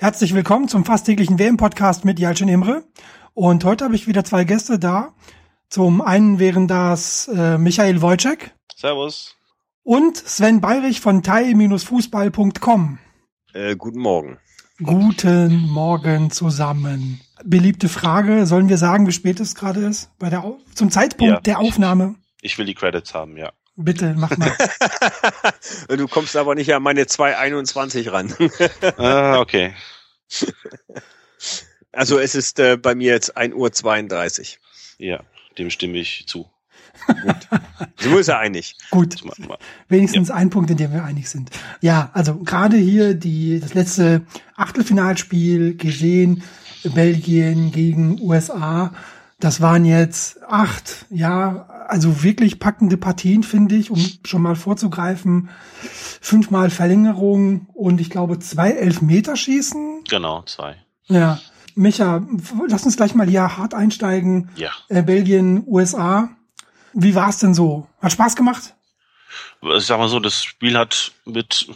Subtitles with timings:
[0.00, 2.84] Herzlich willkommen zum fast täglichen WM-Podcast mit Jalcin Imre.
[3.34, 5.12] Und heute habe ich wieder zwei Gäste da.
[5.70, 8.54] Zum einen wären das äh, Michael Wojcik.
[8.76, 9.34] Servus.
[9.82, 12.98] Und Sven Bayrich von thai-fußball.com.
[13.52, 14.38] Äh, guten Morgen.
[14.80, 17.20] Guten Morgen zusammen.
[17.44, 20.16] Beliebte Frage, sollen wir sagen, wie spät es gerade ist?
[20.20, 21.40] Bei der Au zum Zeitpunkt Ja.
[21.40, 22.14] der Aufnahme.
[22.40, 23.50] Ich will die Credits haben, ja.
[23.80, 24.52] Bitte, mach mal.
[25.96, 28.34] du kommst aber nicht an meine 221 ran.
[28.96, 29.72] ah, okay.
[31.92, 35.06] Also es ist äh, bei mir jetzt 1.32 Uhr.
[35.06, 35.20] Ja,
[35.58, 36.50] dem stimme ich zu.
[38.00, 38.76] So ist er einig.
[38.90, 39.16] Gut.
[39.88, 41.50] Wenigstens ein Punkt, in dem wir einig sind.
[41.80, 44.22] Ja, also gerade hier die das letzte
[44.56, 46.42] Achtelfinalspiel gesehen,
[46.84, 48.92] Belgien gegen USA.
[49.40, 55.50] Das waren jetzt acht, ja, also wirklich packende Partien, finde ich, um schon mal vorzugreifen.
[56.20, 60.04] Fünfmal Verlängerung und ich glaube zwei Elfmeterschießen.
[60.08, 60.76] Genau, zwei.
[61.06, 61.38] Ja.
[61.76, 62.26] Micha,
[62.68, 64.50] lass uns gleich mal hier hart einsteigen.
[64.56, 64.70] Ja.
[64.88, 66.30] Äh, Belgien, USA.
[66.92, 67.86] Wie war es denn so?
[68.00, 68.74] Hat Spaß gemacht?
[69.76, 71.68] Ich sag mal so, das Spiel hat mit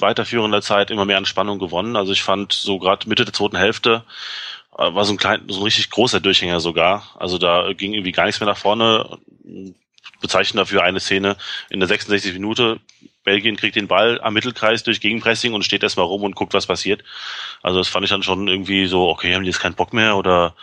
[0.00, 1.96] weiterführender Zeit immer mehr an Spannung gewonnen.
[1.96, 4.04] Also ich fand so gerade Mitte der zweiten Hälfte
[4.78, 7.14] war so ein klein, so ein richtig großer Durchhänger sogar.
[7.18, 9.18] Also da ging irgendwie gar nichts mehr nach vorne.
[10.20, 11.36] Bezeichnen dafür eine Szene
[11.68, 12.80] in der 66 Minute.
[13.24, 16.66] Belgien kriegt den Ball am Mittelkreis durch Gegenpressing und steht erstmal rum und guckt, was
[16.66, 17.02] passiert.
[17.60, 20.16] Also das fand ich dann schon irgendwie so, okay, haben die jetzt keinen Bock mehr
[20.16, 20.54] oder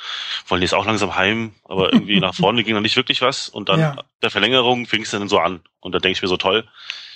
[0.48, 1.54] wollen die jetzt auch langsam heim?
[1.66, 3.50] Aber irgendwie nach vorne ging dann nicht wirklich was.
[3.50, 3.96] Und dann Ja.
[4.22, 5.62] der Verlängerung fing es dann so an.
[5.82, 6.66] Und da denke ich mir so, toll,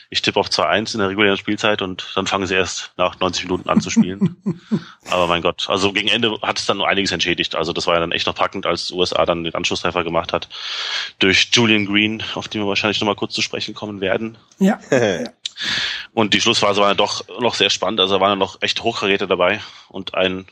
[0.09, 3.45] ich tippe auf 2-1 in der regulären Spielzeit und dann fangen sie erst nach 90
[3.45, 4.37] Minuten an zu spielen.
[5.09, 7.55] Aber mein Gott, also gegen Ende hat es dann nur einiges entschädigt.
[7.55, 10.47] Also das war ja dann echt noch packend, als USA dann den Anschlusstreffer gemacht hat.
[11.19, 14.37] Durch Julian Green, auf den wir wahrscheinlich nochmal kurz zu sprechen kommen werden.
[14.59, 14.79] Ja.
[16.13, 17.99] Und die Schlussphase war dann doch noch sehr spannend.
[17.99, 20.45] Also da waren dann noch echt Hochkaräte dabei und ein,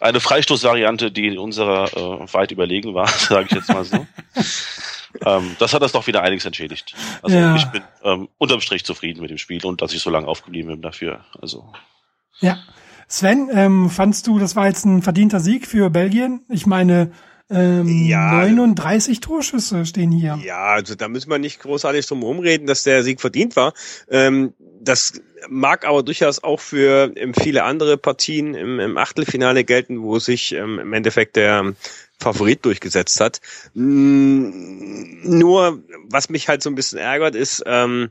[0.00, 4.06] eine Freistoßvariante, die unserer äh, weit überlegen war, sage ich jetzt mal so.
[5.24, 6.94] Ähm, das hat das doch wieder einiges entschädigt.
[7.22, 7.56] Also Ja.
[7.56, 10.70] ich bin ähm, unterm Strich zufrieden mit dem Spiel und dass ich so lange aufgeblieben
[10.70, 11.24] bin dafür.
[11.40, 11.72] Also
[12.40, 12.58] Ja.
[13.08, 16.44] Sven, ähm, fandst du, das war jetzt ein verdienter Sieg für Belgien?
[16.48, 17.10] Ich meine,
[17.50, 18.30] ähm, Ja.
[18.30, 20.38] 39 Torschüsse stehen hier.
[20.44, 23.72] Ja, also da müssen wir nicht großartig drum rumreden, dass der Sieg verdient war.
[24.08, 30.00] Ähm, das mag aber durchaus auch für ähm, viele andere Partien im, im Achtelfinale gelten,
[30.02, 31.74] wo sich ähm, im Endeffekt der
[32.20, 33.40] Favorit durchgesetzt hat.
[33.74, 38.10] Mm, Nur, was mich halt so ein bisschen ärgert, ist, ähm,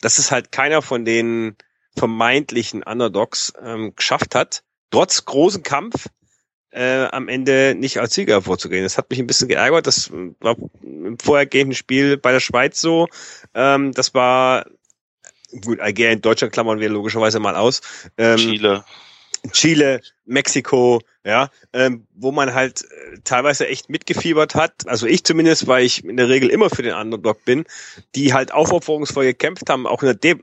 [0.00, 1.56] dass es halt keiner von den
[1.96, 6.08] vermeintlichen Underdogs ähm, geschafft hat, trotz großen Kampf
[6.70, 8.82] äh, am Ende nicht als Sieger hervorzugehen.
[8.82, 9.86] Das hat mich ein bisschen geärgert.
[9.86, 13.08] Das war im vorhergehenden Spiel bei der Schweiz so.
[13.54, 14.66] Ähm, das war
[15.64, 17.80] gut, Algerien, Deutschland klammern wir logischerweise mal aus.
[18.18, 18.84] Ähm, Chile,
[19.52, 24.86] Chile, Mexiko, ja, ähm, wo man halt äh, teilweise echt mitgefiebert hat.
[24.86, 27.64] Also ich zumindest, weil ich in der Regel immer für den Underdog bin,
[28.14, 30.36] die halt aufopferungsvoll gekämpft haben, auch in der De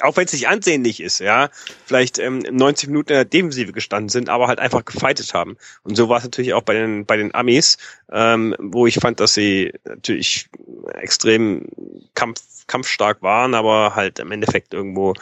[0.00, 1.50] auch wenn es nicht ansehnlich ist, ja,
[1.86, 5.56] vielleicht ähm, 90 Minuten in der Defensive gestanden sind, aber halt einfach gefightet haben.
[5.82, 7.78] Und so war es natürlich auch bei den bei den Amis,
[8.10, 10.48] ähm, wo ich fand, dass sie natürlich
[10.94, 11.66] extrem
[12.14, 15.14] kampf, kampfstark waren, aber halt im Endeffekt irgendwo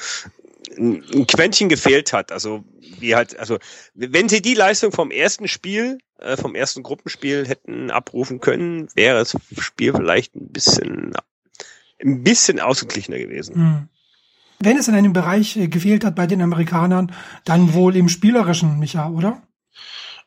[0.76, 2.32] ein Quäntchen gefehlt hat.
[2.32, 2.64] Also
[2.98, 3.58] wie halt, also
[3.94, 9.18] wenn sie die Leistung vom ersten Spiel, äh, vom ersten Gruppenspiel hätten abrufen können, wäre
[9.18, 11.12] das Spiel vielleicht ein bisschen
[12.02, 13.54] ein bisschen ausgeglichener gewesen.
[13.54, 13.88] Hm.
[14.58, 17.12] Wenn es in einem Bereich äh, gefehlt hat bei den Amerikanern,
[17.44, 19.42] dann wohl im Spielerischen, Micha, oder?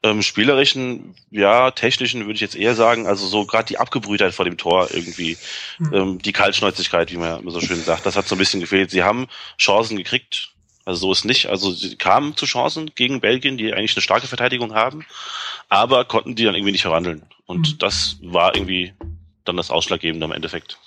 [0.04, 4.46] Ähm, spielerischen, ja, technischen würde ich jetzt eher sagen, also so gerade die Abgebrühtheit vor
[4.46, 5.38] dem Tor irgendwie,
[5.78, 5.94] Hm.
[5.94, 8.92] ähm, die Kaltschnäuzigkeit, wie man so schön sagt, das hat so ein bisschen gefehlt.
[8.92, 9.28] Sie haben
[9.58, 10.50] Chancen gekriegt,
[10.86, 14.28] also so ist nicht, also sie kamen zu Chancen gegen Belgien, die eigentlich eine starke
[14.28, 15.06] Verteidigung haben,
[15.70, 17.24] aber konnten die dann irgendwie nicht verwandeln.
[17.46, 17.78] Und Hm.
[17.80, 18.94] das war irgendwie
[19.46, 20.78] dann das Ausschlaggebende im Endeffekt.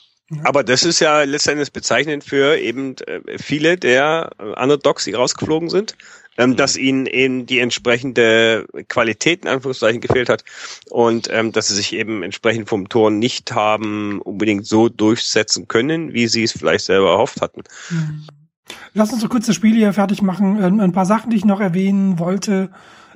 [0.43, 5.71] Aber das ist ja letztendlich bezeichnend für eben äh, viele der äh, Underdogs, die rausgeflogen
[5.71, 5.95] sind,
[6.39, 6.57] ähm, Mhm.
[6.57, 10.45] dass ihnen eben die entsprechende Qualität in Anführungszeichen gefehlt hat
[10.91, 16.13] und ähm, dass sie sich eben entsprechend vom Tor nicht haben unbedingt so durchsetzen können,
[16.13, 17.63] wie sie es vielleicht selber erhofft hatten.
[17.89, 18.27] Hm.
[18.95, 20.63] Lass uns so kurz das Spiel hier fertig machen.
[20.63, 22.71] Ähm, ein paar Sachen, die ich noch erwähnen wollte.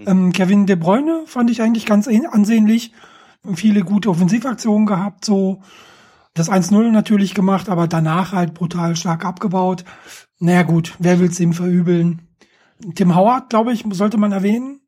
[0.06, 2.92] Ähm, Kevin De Bruyne fand ich eigentlich ganz ansehnlich.
[3.54, 5.62] Viele gute Offensivaktionen gehabt, so
[6.34, 9.84] das 1-0 natürlich gemacht, aber danach halt brutal stark abgebaut.
[10.38, 12.29] Naja gut, wer will's ihm verübeln?
[12.94, 14.80] Tim Howard, glaube ich, sollte man erwähnen.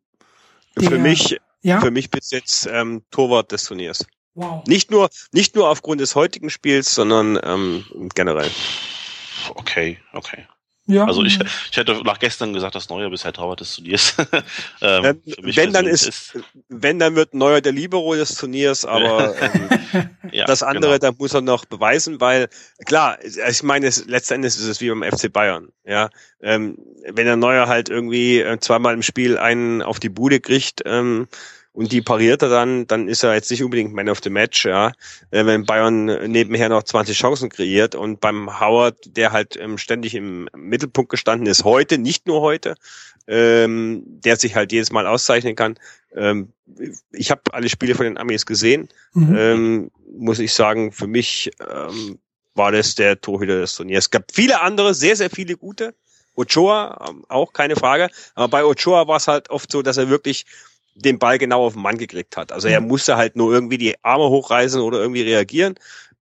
[0.79, 4.05] für Der- mich, Ja, für mich bis jetzt ähm, Torwart des Turniers.
[4.35, 4.65] wow.
[4.67, 7.85] Nicht nur, nicht nur aufgrund des heutigen Spiels, sondern ähm,
[8.15, 8.51] generell.
[9.55, 10.47] Okay, okay.
[10.87, 11.05] Ja.
[11.05, 11.39] Also ich,
[11.71, 14.17] ich hätte nach gestern gesagt, dass Neuer bisher Torwart des Turniers.
[14.81, 16.39] ähm, wenn dann ist, ist,
[16.69, 21.13] wenn dann wird Neuer der Libero des Turniers, aber ähm, ja, das andere, genau.
[21.13, 22.49] da muss er noch beweisen, weil
[22.85, 25.69] klar, ich meine, es, letzten ist es wie beim FC Bayern.
[25.85, 26.77] Ja, ähm,
[27.09, 30.83] wenn der Neuer halt irgendwie äh, zweimal im Spiel einen auf die Bude kriegt.
[30.85, 31.29] Ähm,
[31.73, 34.67] und die pariert er dann, dann ist er jetzt nicht unbedingt Man of the Match,
[34.67, 34.93] ja.
[35.31, 40.15] Äh, wenn Bayern nebenher noch 20 Chancen kreiert und beim Howard, der halt ähm, ständig
[40.15, 42.75] im Mittelpunkt gestanden ist, heute, nicht nur heute,
[43.27, 45.79] ähm, der sich halt jedes Mal auszeichnen kann.
[46.15, 46.53] Ähm,
[47.11, 49.37] ich habe alle Spiele von den Amis gesehen, mhm.
[49.37, 52.19] ähm, muss ich sagen, für mich ähm,
[52.55, 54.05] war das der Torhüter des Turniers.
[54.05, 55.95] Es gab viele andere, sehr, sehr viele gute.
[56.35, 58.09] Ochoa, ähm, auch keine Frage.
[58.35, 60.47] Aber bei Ochoa war es halt oft so, dass er wirklich
[60.95, 62.53] den Ball genau auf den Mann gekriegt hat.
[62.53, 62.89] Also er mhm.
[62.89, 65.75] musste halt nur irgendwie die Arme hochreißen oder irgendwie reagieren.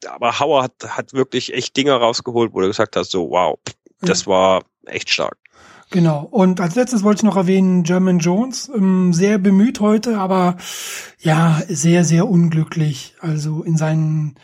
[0.07, 3.59] Aber Hauer hat, hat wirklich echt Dinge rausgeholt, wo du gesagt hast, so wow,
[4.01, 5.37] das war echt stark.
[5.91, 6.27] Genau.
[6.31, 10.56] Und als letztes wollte ich noch erwähnen, German Jones, ähm, sehr bemüht heute, aber
[11.21, 13.15] ja, sehr, sehr unglücklich.
[13.21, 14.35] Also in seinen,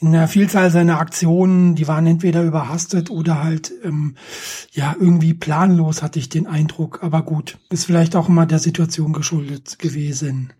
[0.00, 4.16] in der Vielzahl seiner Aktionen, die waren entweder überhastet oder halt, ähm,
[4.72, 7.02] ja, irgendwie planlos, hatte ich den Eindruck.
[7.02, 10.54] Aber gut, ist vielleicht auch immer der Situation geschuldet gewesen.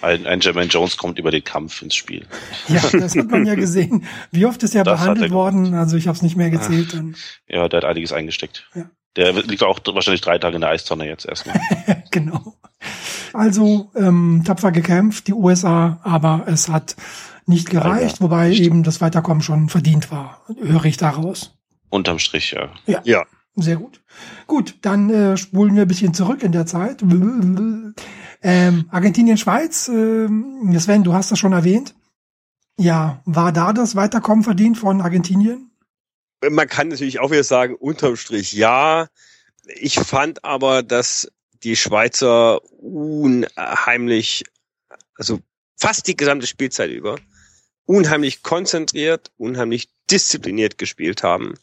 [0.00, 2.26] Ein, ein Jermaine Jones kommt über den Kampf ins Spiel.
[2.68, 4.06] Ja, das hat man ja gesehen.
[4.32, 5.74] Wie oft ist er das behandelt worden?
[5.74, 6.94] Also ich habe es nicht mehr gezählt.
[6.94, 7.14] Dann.
[7.46, 8.68] Ja, der hat einiges eingesteckt.
[8.74, 8.90] Ja.
[9.16, 11.60] Der liegt auch wahrscheinlich drei Tage in der Eistonne jetzt erstmal.
[12.10, 12.54] genau.
[13.32, 16.96] Also ähm, tapfer gekämpft, die USA, aber es hat
[17.46, 21.54] nicht gereicht, ja, wobei eben das Weiterkommen schon verdient war, höre ich daraus.
[21.90, 22.70] Unterm Strich, ja.
[22.86, 23.00] Ja.
[23.04, 23.24] ja.
[23.54, 24.00] Sehr gut.
[24.46, 27.02] Gut, dann äh, spulen wir ein bisschen zurück in der Zeit.
[28.42, 30.28] Ähm, Argentinien, Schweiz, äh,
[30.78, 31.94] Sven, du hast das schon erwähnt.
[32.78, 35.71] Ja, war da das Weiterkommen verdient von Argentinien?
[36.50, 39.08] Man kann natürlich auch wieder sagen, unterm Strich ja.
[39.66, 41.30] Ich fand aber, dass
[41.62, 44.44] die Schweizer unheimlich,
[45.16, 45.40] also
[45.76, 47.16] fast die gesamte Spielzeit über,
[47.84, 51.54] unheimlich konzentriert, unheimlich diszipliniert gespielt haben.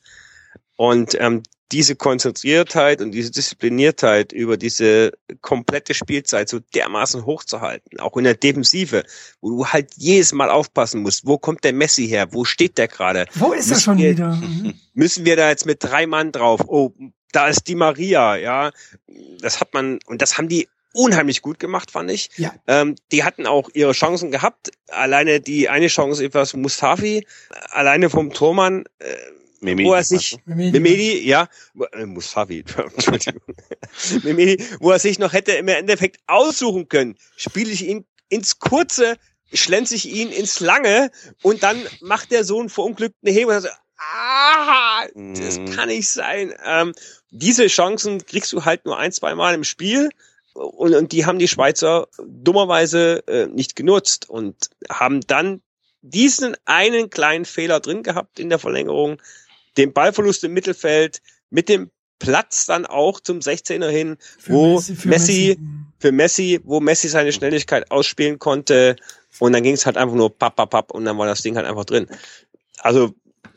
[0.77, 5.11] Und ähm, diese Konzentriertheit und diese Diszipliniertheit über diese
[5.41, 9.03] komplette Spielzeit so dermaßen hochzuhalten, auch in der Defensive,
[9.41, 12.87] wo du halt jedes Mal aufpassen musst, wo kommt der Messi her, wo steht der
[12.87, 13.25] gerade?
[13.35, 14.29] Wo ist er schon wir, wieder?
[14.49, 14.73] Mhm.
[14.93, 16.61] Müssen wir da jetzt mit drei Mann drauf?
[16.65, 16.93] Oh,
[17.31, 18.71] da ist die Maria, ja.
[19.41, 22.29] Das hat man, und das haben die unheimlich gut gemacht, fand ich.
[22.37, 22.53] Ja.
[22.67, 24.71] Ähm, die hatten auch ihre Chancen gehabt.
[24.87, 27.25] Alleine die eine Chance etwas Mustafi,
[27.69, 29.15] alleine vom Tormann, äh,
[29.61, 31.47] Memedi, wo er sich, Memedi, Memedi ja,
[31.93, 32.63] äh, Musavi,
[32.95, 33.41] Entschuldigung,
[34.23, 39.17] Memedi, wo er sich noch hätte im Endeffekt aussuchen können, spiele ich ihn ins Kurze,
[39.53, 41.11] schlänze ich ihn ins Lange
[41.41, 45.71] und dann macht der so einen verunglückten Hebel und sagt, ah, das mhm.
[45.71, 46.53] kann nicht sein.
[46.63, 46.93] Ähm,
[47.31, 50.09] diese Chancen kriegst du halt nur ein, zwei Mal im Spiel
[50.53, 55.61] und, und die haben die Schweizer dummerweise äh, nicht genutzt und haben dann
[56.01, 59.21] diesen einen kleinen Fehler drin gehabt in der Verlängerung,
[59.77, 61.89] den Ballverlust im Mittelfeld mit dem
[62.19, 65.59] Platz dann auch zum 16er hin, für wo Messi, für Messi, Messi,
[65.99, 68.97] für Messi, wo Messi seine Schnelligkeit ausspielen konnte
[69.39, 71.55] und dann ging es halt einfach nur papp, papp, papp und dann war das Ding
[71.55, 72.07] halt einfach drin.
[72.79, 73.13] Also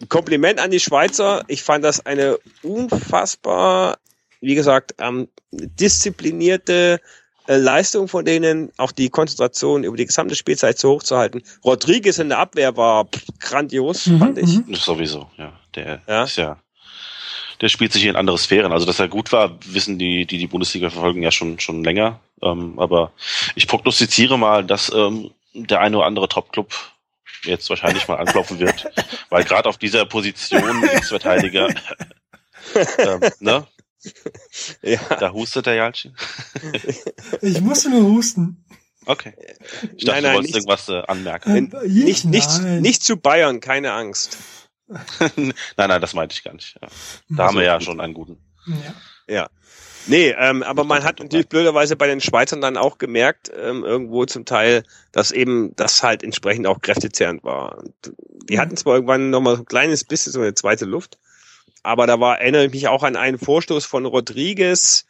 [0.09, 1.45] Kompliment an die Schweizer.
[1.49, 3.99] Ich fand das eine unfassbar,
[4.41, 7.01] wie gesagt, ähm, disziplinierte
[7.47, 11.43] äh, Leistung von denen, auch die Konzentration über die gesamte Spielzeit so hoch zu halten.
[11.65, 13.09] Rodriguez in der Abwehr war
[13.41, 14.67] grandios, mhm, fand ich.
[14.67, 14.75] Mhm.
[14.75, 15.53] Sowieso, ja.
[15.75, 16.25] Der ja?
[16.25, 16.59] ist ja,
[17.61, 18.73] der spielt sich in andere Sphären.
[18.73, 22.21] Also, dass er gut war, wissen die, die die Bundesliga verfolgen ja schon, schon länger.
[22.43, 23.13] Ähm, aber
[23.55, 26.75] ich prognostiziere mal, dass ähm, der eine oder andere Top-Club
[27.45, 28.91] jetzt wahrscheinlich mal anklopfen wird,
[29.31, 31.69] weil gerade auf dieser Position Linksverteidiger,
[32.99, 33.67] ähm, ne?
[34.83, 34.99] Ja.
[35.21, 36.13] Da hustet der Jalci.
[37.41, 38.65] ich musste nur husten.
[39.07, 39.35] Okay.
[39.97, 41.73] Ich dachte, nein, nein, du wolltest nicht, irgendwas äh, anmerken.
[41.73, 44.37] Äh, nicht, nicht, nicht zu Bayern, keine Angst.
[45.37, 46.77] nein, nein, das meinte ich gar nicht.
[46.81, 46.89] Ja.
[46.89, 46.89] Da
[47.29, 48.39] also, haben wir ja schon einen guten.
[48.67, 49.35] Ja.
[49.35, 49.49] ja.
[50.07, 54.25] Nee, ähm, aber man hat natürlich blöderweise bei den Schweizern dann auch gemerkt, ähm, irgendwo
[54.27, 54.83] zum Teil,
[55.13, 57.79] dass eben das halt entsprechend auch kräftezehrend war.
[57.79, 57.95] Und
[58.49, 61.19] die hatten zwar irgendwann nochmal so ein kleines bisschen so eine zweite Luft,
[61.85, 65.07] aber da war, erinnere ich mich auch an einen Vorstoß von Rodriguez,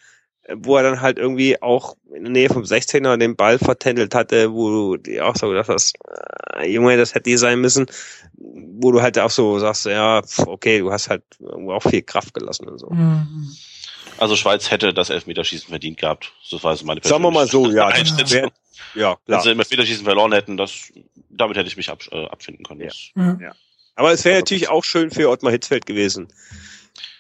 [0.55, 4.53] wo er dann halt irgendwie auch in der Nähe vom 16er den Ball vertändelt hatte,
[4.53, 5.97] wo du auch so gedacht hast,
[6.57, 7.87] äh, Junge, das hätte die sein müssen,
[8.35, 12.35] wo du halt auch so sagst, ja, okay, du hast halt irgendwo auch viel Kraft
[12.35, 12.91] gelassen und so.
[12.91, 13.55] Mhm.
[14.19, 16.33] Also Schweiz hätte das Elfmeterschießen verdient gehabt.
[16.51, 17.87] Das war so meine Sagen wir mal so, ja.
[17.87, 18.51] Einschätzung.
[18.95, 19.19] Ja, klar.
[19.27, 20.93] Wenn sie im Elfmeterschießen verloren hätten, das,
[21.31, 22.81] damit hätte ich mich ab, äh, abfinden können.
[22.81, 23.39] Ja.
[23.41, 23.53] ja.
[23.95, 26.29] Aber es wäre natürlich auch schön für Ottmar Hitzfeld gewesen.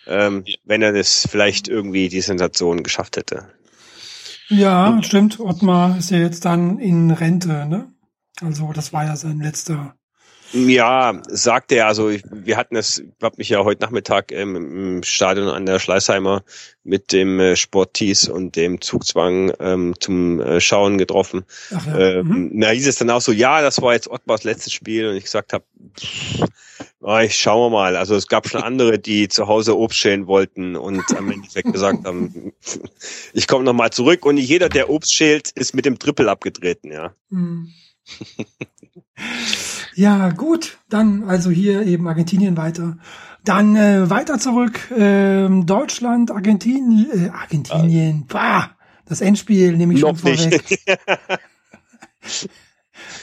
[0.06, 3.48] Ähm, wenn er das vielleicht irgendwie die Sensation geschafft hätte.
[4.48, 5.40] Ja, stimmt.
[5.40, 7.92] Ottmar ist ja jetzt dann in Rente, ne?
[8.40, 9.94] Also das war ja sein letzter
[10.52, 11.86] ja, sagt er.
[11.86, 15.66] Also ich, wir hatten es, ich habe mich ja heute Nachmittag ähm, im Stadion an
[15.66, 16.42] der Schleißheimer
[16.84, 21.44] mit dem äh, Sporttees und dem Zugzwang ähm, zum äh, Schauen getroffen.
[21.74, 21.98] Ach ja.
[21.98, 22.60] ähm, mhm.
[22.60, 25.24] Da hieß es dann auch so, ja, das war jetzt Ottmars letztes Spiel und ich
[25.24, 25.64] gesagt habe,
[27.24, 27.96] ich schauen wir mal.
[27.96, 32.04] Also es gab schon andere, die zu Hause Obst schälen wollten und am Endeffekt gesagt
[32.04, 32.52] haben,
[33.32, 37.14] ich komme nochmal zurück und jeder, der Obst schält, ist mit dem Triple abgetreten, ja.
[37.30, 37.72] Mhm.
[39.94, 40.78] Ja, gut.
[40.88, 42.96] Dann also hier eben Argentinien weiter.
[43.44, 44.90] Dann äh, weiter zurück.
[44.90, 48.26] Äh, Deutschland, Argentinien, äh, Argentinien.
[48.28, 48.70] Bah,
[49.06, 50.78] das Endspiel nehme ich schon vorweg.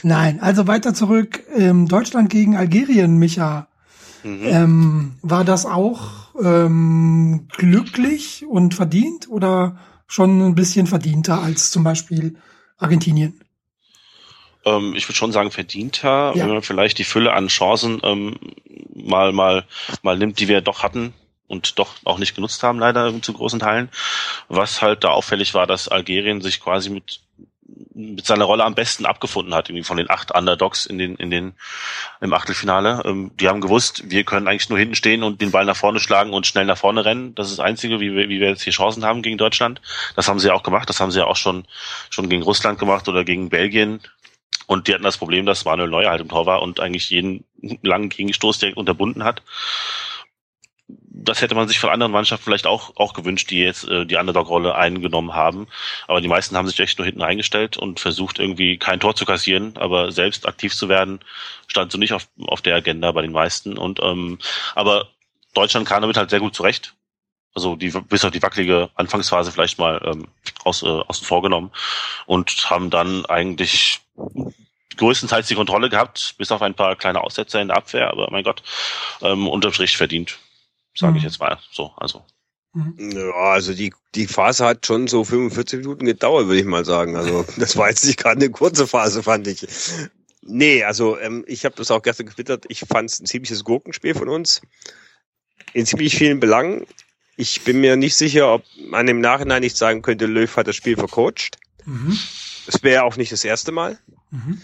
[0.02, 1.42] Nein, also weiter zurück.
[1.56, 3.66] Ähm, Deutschland gegen Algerien, Micha.
[4.22, 4.40] Mhm.
[4.44, 11.82] Ähm, war das auch ähm, glücklich und verdient oder schon ein bisschen verdienter als zum
[11.84, 12.36] Beispiel
[12.76, 13.39] Argentinien?
[14.64, 16.44] Ähm, ich würde schon sagen, verdienter, ja.
[16.44, 18.36] wenn man vielleicht die Fülle an Chancen ähm,
[18.94, 19.64] mal, mal,
[20.02, 21.12] mal nimmt, die wir doch hatten
[21.46, 23.88] und doch auch nicht genutzt haben, leider zu großen Teilen.
[24.48, 27.20] Was halt da auffällig war, dass Algerien sich quasi mit
[27.94, 31.30] mit seiner Rolle am besten abgefunden hat, irgendwie von den acht Underdogs in den, in
[31.30, 31.54] den,
[32.20, 33.02] im Achtelfinale.
[33.04, 36.00] Ähm, die haben gewusst, wir können eigentlich nur hinten stehen und den Ball nach vorne
[36.00, 37.34] schlagen und schnell nach vorne rennen.
[37.34, 39.80] Das ist das Einzige, wie wir, wie wir jetzt hier Chancen haben gegen Deutschland.
[40.16, 40.88] Das haben sie ja auch gemacht.
[40.88, 41.66] Das haben sie ja auch schon,
[42.10, 44.00] schon gegen Russland gemacht oder gegen Belgien.
[44.70, 47.42] Und die hatten das Problem, dass Manuel Neuer halt im Tor war und eigentlich jeden
[47.82, 49.42] langen Gegenstoß direkt unterbunden hat.
[50.86, 54.14] Das hätte man sich von anderen Mannschaften vielleicht auch, auch gewünscht, die jetzt äh, die
[54.14, 55.66] Underdog-Rolle eingenommen haben.
[56.06, 59.24] Aber die meisten haben sich echt nur hinten eingestellt und versucht irgendwie kein Tor zu
[59.24, 61.18] kassieren, aber selbst aktiv zu werden,
[61.66, 63.76] stand so nicht auf, auf der Agenda bei den meisten.
[63.76, 64.38] Und ähm,
[64.76, 65.08] aber
[65.52, 66.94] Deutschland kam damit halt sehr gut zurecht.
[67.54, 70.28] Also die bis auf die wackelige Anfangsphase vielleicht mal ähm,
[70.64, 71.72] aus, äh, außen vor genommen
[72.26, 74.00] und haben dann eigentlich
[74.96, 78.44] größtenteils die Kontrolle gehabt, bis auf ein paar kleine Aussetzer in der Abwehr, aber mein
[78.44, 78.62] Gott,
[79.22, 80.38] ähm, unterm Strich verdient,
[80.94, 81.18] sage mhm.
[81.18, 81.92] ich jetzt mal so.
[81.96, 82.24] Also.
[82.72, 83.10] Mhm.
[83.16, 87.16] Ja, also die, die Phase hat schon so 45 Minuten gedauert, würde ich mal sagen.
[87.16, 89.66] Also das war jetzt nicht gerade eine kurze Phase, fand ich.
[90.42, 92.64] Nee, also ähm, ich habe das auch gestern getwittert.
[92.68, 94.62] Ich fand es ein ziemliches Gurkenspiel von uns.
[95.72, 96.86] In ziemlich vielen Belangen.
[97.40, 100.76] Ich bin mir nicht sicher, ob man im Nachhinein nicht sagen könnte, Löw hat das
[100.76, 101.56] Spiel vercoacht.
[101.86, 102.18] Mhm.
[102.66, 103.98] Es wäre auch nicht das erste Mal.
[104.30, 104.60] Mhm.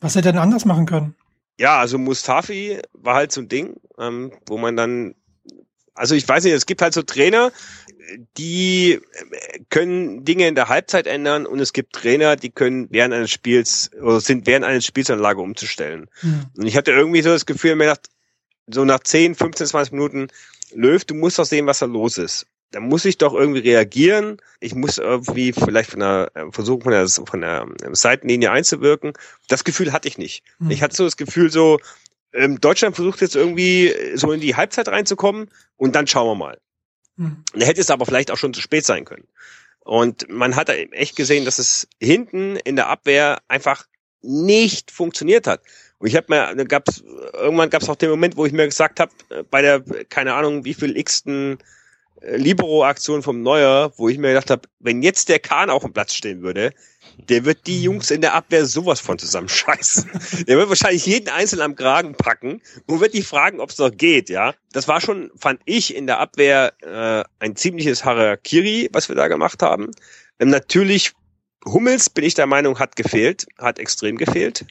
[0.00, 1.14] Was hätte er denn anders machen können?
[1.58, 5.14] Ja, also Mustafi war halt so ein Ding, ähm, wo man dann,
[5.94, 7.50] also ich weiß nicht, es gibt halt so Trainer,
[8.36, 9.00] die äh,
[9.70, 13.90] können Dinge in der Halbzeit ändern und es gibt Trainer, die können während eines Spiels
[14.02, 16.10] oder sind während eines Spiels in der Lage umzustellen.
[16.20, 16.44] Mhm.
[16.58, 18.10] Und ich hatte irgendwie so das Gefühl, mir gedacht,
[18.66, 20.28] so nach 10, 15, 20 Minuten,
[20.74, 24.38] Löw, du musst doch sehen, was da los ist da muss ich doch irgendwie reagieren.
[24.60, 29.12] Ich muss irgendwie vielleicht von der äh, versuchen von der von der ähm, Seitenlinie einzuwirken.
[29.48, 30.44] Das Gefühl hatte ich nicht.
[30.58, 30.70] Mhm.
[30.70, 31.78] Ich hatte so das Gefühl so
[32.32, 36.58] ähm, Deutschland versucht jetzt irgendwie so in die Halbzeit reinzukommen und dann schauen wir mal.
[37.16, 37.42] Mhm.
[37.54, 39.26] Da hätte es aber vielleicht auch schon zu spät sein können.
[39.80, 43.86] Und man hat echt gesehen, dass es hinten in der Abwehr einfach
[44.20, 45.62] nicht funktioniert hat.
[45.98, 47.02] Und ich habe mir, da gab's
[47.32, 50.34] irgendwann gab es auch den Moment, wo ich mir gesagt habe, äh, bei der keine
[50.34, 51.58] Ahnung wie viel x-ten
[52.22, 56.14] Libero-Aktion vom Neuer, wo ich mir gedacht habe, wenn jetzt der Kahn auf dem Platz
[56.14, 56.72] stehen würde,
[57.28, 60.10] der wird die Jungs in der Abwehr sowas von zusammenscheißen.
[60.48, 63.90] der wird wahrscheinlich jeden Einzelnen am Kragen packen und wird die fragen, ob es noch
[63.90, 64.54] geht, ja.
[64.72, 69.28] Das war schon, fand ich, in der Abwehr äh, ein ziemliches Harakiri, was wir da
[69.28, 69.90] gemacht haben.
[70.38, 71.12] Ähm, natürlich,
[71.64, 74.66] Hummels, bin ich der Meinung, hat gefehlt, hat extrem gefehlt.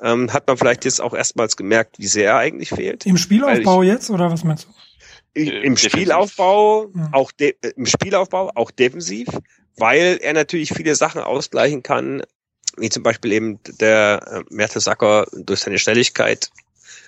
[0.00, 3.04] Ähm, hat man vielleicht jetzt auch erstmals gemerkt, wie sehr er eigentlich fehlt.
[3.06, 5.40] Im Spielaufbau ich, jetzt, oder was meinst du?
[5.40, 9.28] Äh, im Spielaufbau auch de, äh, im Spielaufbau auch defensiv,
[9.76, 12.22] weil er natürlich viele Sachen ausgleichen kann,
[12.76, 16.50] wie zum Beispiel eben der äh, Mertesacker durch seine Schnelligkeit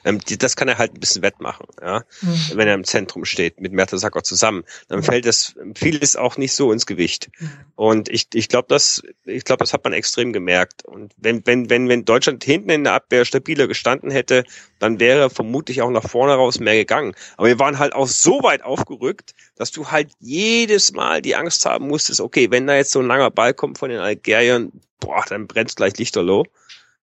[0.05, 2.51] ähm, die, das kann er halt ein bisschen wettmachen, ja, mhm.
[2.55, 4.65] wenn er im Zentrum steht mit Mertesacker zusammen.
[4.89, 7.31] Dann fällt das vieles auch nicht so ins Gewicht.
[7.39, 7.51] Mhm.
[7.77, 10.85] Und ich, ich glaube, das, ich glaube, das hat man extrem gemerkt.
[10.85, 14.45] Und wenn, wenn, wenn, wenn Deutschland hinten in der Abwehr stabiler gestanden hätte,
[14.79, 17.15] dann wäre vermutlich auch nach vorne raus mehr gegangen.
[17.37, 21.67] Aber wir waren halt auch so weit aufgerückt, dass du halt jedes Mal die Angst
[21.67, 25.25] haben musstest, okay, wenn da jetzt so ein langer Ball kommt von den Algeriern, boah,
[25.29, 26.45] dann brennt gleich Lichterloh.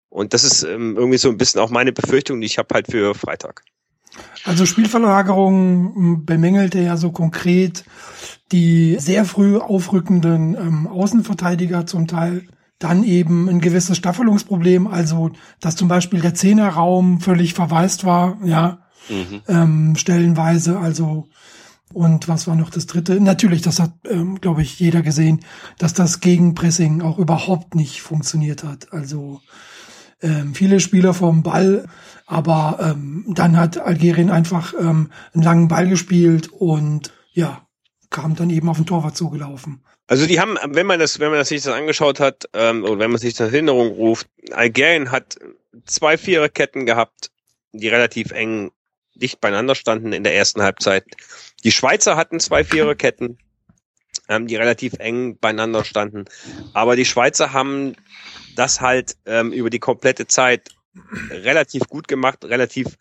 [0.10, 2.88] Und das ist ähm, irgendwie so ein bisschen auch meine Befürchtung, die ich habe halt
[2.90, 3.64] für Freitag.
[4.46, 7.84] Also Spielverlagerung hm, bemängelte ja so konkret
[8.52, 12.48] die sehr früh aufrückenden ähm, Außenverteidiger zum Teil.
[12.80, 18.80] Dann eben ein gewisses Staffelungsproblem, also dass zum Beispiel der Zehnerraum völlig verwaist war, ja,
[19.10, 19.42] mhm.
[19.48, 20.80] ähm, stellenweise.
[20.80, 21.28] Also
[21.94, 23.20] Und was war noch das dritte?
[23.20, 25.42] Natürlich, das hat, ähm, glaube ich, jeder gesehen,
[25.78, 28.92] dass das Gegenpressing auch überhaupt nicht funktioniert hat.
[28.92, 29.42] Also
[30.22, 31.88] ähm, viele Spieler vom Ball,
[32.26, 37.68] aber ähm, dann hat Algerien einfach ähm, einen langen Ball gespielt und ja,
[38.10, 39.84] kam dann eben auf den Torwart zugelaufen.
[40.08, 43.00] Also die haben, wenn man das, wenn man das sich das angeschaut hat, ähm, oder
[43.00, 45.38] wenn man sich das in Erinnerung ruft, Algerien hat
[45.86, 47.32] zwei Viererketten gehabt,
[47.74, 48.72] die relativ eng
[49.16, 51.04] dicht beieinander standen in der ersten Halbzeit.
[51.64, 53.38] Die Schweizer hatten zwei Viererketten,
[54.30, 56.26] ähm, die relativ eng beieinander standen.
[56.74, 57.96] Aber die Schweizer haben
[58.58, 60.70] das halt ähm, über die komplette Zeit
[61.30, 62.98] relativ gut gemacht, relativ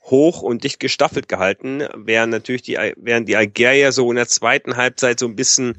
[0.00, 4.76] hoch und dicht gestaffelt gehalten, während natürlich die, während die Algerier so in der zweiten
[4.76, 5.76] Halbzeit so ein bisschen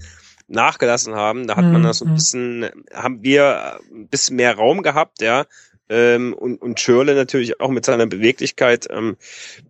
[0.47, 1.47] nachgelassen haben.
[1.47, 2.15] Da hat man das so ein mhm.
[2.15, 5.45] bisschen, haben wir ein bisschen mehr Raum gehabt, ja.
[5.89, 9.17] Ähm, und, und Schürle natürlich auch mit seiner Beweglichkeit ähm,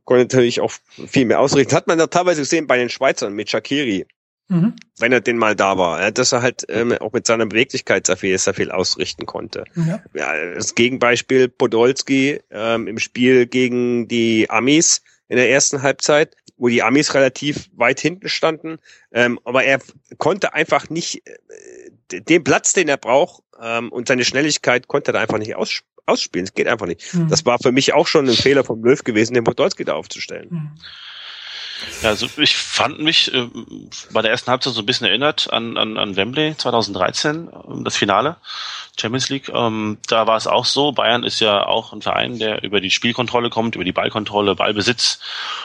[0.06, 0.72] konnte natürlich auch
[1.08, 1.76] viel mehr ausrichten.
[1.76, 4.06] Hat man da teilweise gesehen bei den Schweizern mit Shakiri,
[4.48, 4.76] mhm.
[5.00, 8.18] wenn er denn mal da war, dass er halt ähm, auch mit seiner Beweglichkeit sehr
[8.18, 9.64] viel, sehr viel ausrichten konnte.
[9.76, 10.02] Ja.
[10.14, 16.68] ja das Gegenbeispiel Podolski ähm, im Spiel gegen die Amis in der ersten Halbzeit, wo
[16.68, 18.78] die Amis relativ weit hinten standen,
[19.12, 19.80] ähm, aber er
[20.18, 25.14] konnte einfach nicht äh, den Platz, den er braucht ähm, und seine Schnelligkeit konnte er
[25.14, 26.46] da einfach nicht aus, ausspielen.
[26.46, 27.14] Es geht einfach nicht.
[27.14, 27.30] Mhm.
[27.30, 30.50] Das war für mich auch schon ein Fehler vom Löw gewesen, den Podolski da aufzustellen.
[30.52, 30.72] Mhm.
[32.02, 33.48] Ja, also ich fand mich äh,
[34.12, 37.96] bei der ersten Halbzeit so ein bisschen erinnert an, an, an Wembley 2013, äh, das
[37.96, 38.38] Finale
[39.00, 39.50] Champions League.
[39.50, 42.92] Ähm, da war es auch so, Bayern ist ja auch ein Verein, der über die
[42.92, 45.20] Spielkontrolle kommt, über die Ballkontrolle, Ballbesitz.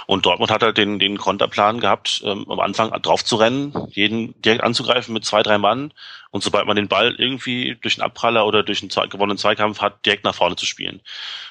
[0.07, 4.41] Und Dortmund hat halt den, den Konterplan gehabt, ähm, am Anfang drauf zu rennen, jeden
[4.43, 5.93] direkt anzugreifen mit zwei, drei Mann
[6.31, 10.05] und sobald man den Ball irgendwie durch einen Abpraller oder durch einen gewonnenen Zweikampf hat,
[10.05, 11.01] direkt nach vorne zu spielen.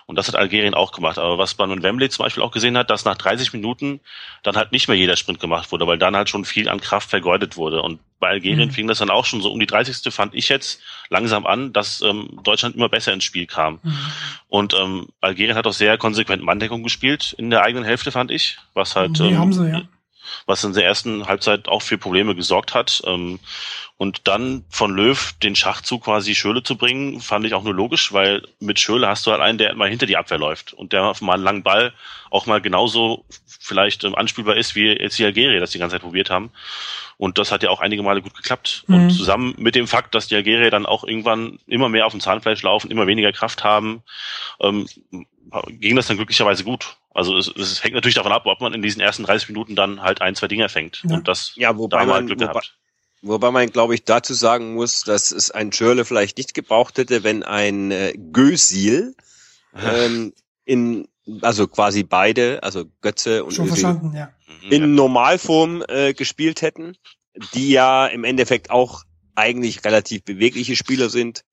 [0.05, 1.17] Und das hat Algerien auch gemacht.
[1.17, 3.99] Aber was man in Wembley zum Beispiel auch gesehen hat, dass nach 30 Minuten
[4.43, 7.09] dann halt nicht mehr jeder Sprint gemacht wurde, weil dann halt schon viel an Kraft
[7.09, 7.81] vergeudet wurde.
[7.81, 8.73] Und bei Algerien mhm.
[8.73, 10.13] fing das dann auch schon so um die 30.
[10.13, 13.79] fand ich jetzt langsam an, dass ähm, Deutschland immer besser ins Spiel kam.
[13.83, 13.97] Mhm.
[14.49, 18.57] Und ähm, Algerien hat auch sehr konsequent Manndeckung gespielt in der eigenen Hälfte, fand ich.
[18.73, 19.19] Was halt.
[19.19, 19.83] Die ähm, haben sie, ja
[20.45, 23.01] was in der ersten Halbzeit auch für Probleme gesorgt hat.
[23.05, 23.39] Ähm,
[23.97, 28.13] und dann von Löw den Schachzug quasi Schöle zu bringen, fand ich auch nur logisch,
[28.13, 31.15] weil mit Schöle hast du halt einen, der mal hinter die Abwehr läuft und der
[31.19, 31.93] mal einen langen Ball
[32.29, 36.03] auch mal genauso vielleicht ähm, anspielbar ist, wie jetzt die Algerier das die ganze Zeit
[36.03, 36.51] probiert haben.
[37.17, 38.83] Und das hat ja auch einige Male gut geklappt.
[38.87, 38.95] Mhm.
[38.95, 42.21] Und zusammen mit dem Fakt, dass die Algerier dann auch irgendwann immer mehr auf dem
[42.21, 44.03] Zahnfleisch laufen, immer weniger Kraft haben,
[44.61, 44.87] ähm,
[45.67, 46.97] ging das dann glücklicherweise gut.
[47.13, 50.01] Also es, es hängt natürlich davon ab, ob man in diesen ersten 30 Minuten dann
[50.01, 51.03] halt ein, zwei Dinge fängt.
[51.07, 51.15] Ja.
[51.15, 52.77] Und das ja, wobei da man, Glück wobei, gehabt.
[53.21, 57.23] Wobei man, glaube ich, dazu sagen muss, dass es ein Schirle vielleicht nicht gebraucht hätte,
[57.23, 59.15] wenn ein äh, Gösil
[59.75, 60.33] ähm,
[60.65, 61.07] in
[61.41, 64.31] also quasi beide, also Götze und Schon verstanden, ja.
[64.63, 66.95] Mhm, in Normalform äh, gespielt hätten,
[67.53, 69.03] die ja im Endeffekt auch
[69.35, 71.43] eigentlich relativ bewegliche Spieler sind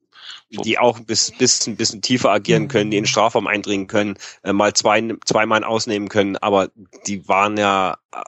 [0.51, 4.17] die auch bis, bis ein bisschen tiefer agieren können, die in den Strafraum eindringen können,
[4.43, 6.71] äh, mal zwei, zwei Mann ausnehmen können, aber
[7.07, 8.23] die waren ja äh,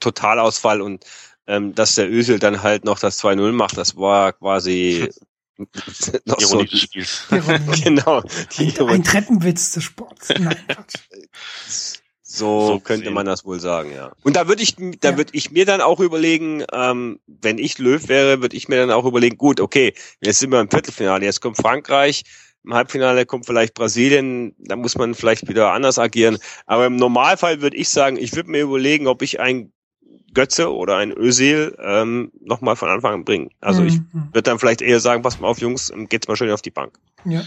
[0.00, 1.04] Totalausfall und
[1.46, 5.08] ähm, dass der Ösel dann halt noch das 2-0 macht, das war quasi
[6.24, 7.24] noch so, des Spiels.
[7.82, 8.22] genau.
[8.58, 10.30] Die ein, ein Treppenwitz des Sports.
[10.38, 10.56] Nein,
[12.36, 14.12] So, so könnte man das wohl sagen, ja.
[14.22, 15.16] Und da würde ich, da ja.
[15.16, 18.90] würde ich mir dann auch überlegen, ähm, wenn ich Löw wäre, würde ich mir dann
[18.90, 22.24] auch überlegen, gut, okay, jetzt sind wir im Viertelfinale, jetzt kommt Frankreich,
[22.62, 26.36] im Halbfinale kommt vielleicht Brasilien, da muss man vielleicht wieder anders agieren.
[26.66, 29.72] Aber im Normalfall würde ich sagen, ich würde mir überlegen, ob ich ein
[30.34, 33.48] Götze oder ein Özil ähm, nochmal von Anfang an bringe.
[33.60, 33.88] Also mhm.
[33.88, 36.70] ich würde dann vielleicht eher sagen, pass mal auf, Jungs, geht's mal schön auf die
[36.70, 36.98] Bank.
[37.24, 37.42] Ja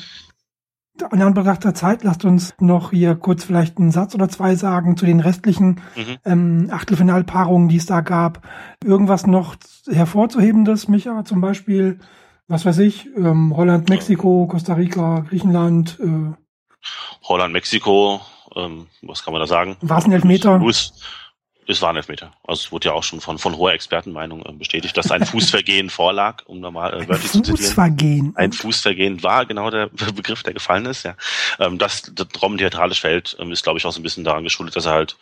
[1.11, 4.97] in Anbetracht der Zeit, lasst uns noch hier kurz vielleicht einen Satz oder zwei sagen
[4.97, 6.17] zu den restlichen mhm.
[6.25, 8.47] ähm, Achtelfinalpaarungen, die es da gab.
[8.83, 9.55] Irgendwas noch
[9.87, 11.99] hervorzuhebendes, Micha, zum Beispiel,
[12.47, 15.99] was weiß ich, ähm, Holland, Mexiko, Costa Rica, Griechenland.
[15.99, 16.33] Äh,
[17.23, 18.21] Holland, Mexiko,
[18.55, 19.77] ähm, was kann man da sagen?
[19.81, 20.57] War es ein Elfmeter?
[20.57, 20.93] Louis,
[21.69, 22.33] es war ein Elfmeter.
[22.43, 25.89] Also es wurde ja auch schon von, von hoher Expertenmeinung äh, bestätigt, dass ein Fußvergehen
[25.91, 27.57] vorlag, um normal äh, wörtlich zu zitieren.
[27.57, 28.33] Fußvergehen.
[28.35, 31.15] Ein Fußvergehen war genau der Begriff, der gefallen ist, ja.
[31.59, 34.43] Ähm, dass das Robben theatralisch fällt, ähm, ist, glaube ich, auch so ein bisschen daran
[34.43, 35.17] geschuldet, dass er halt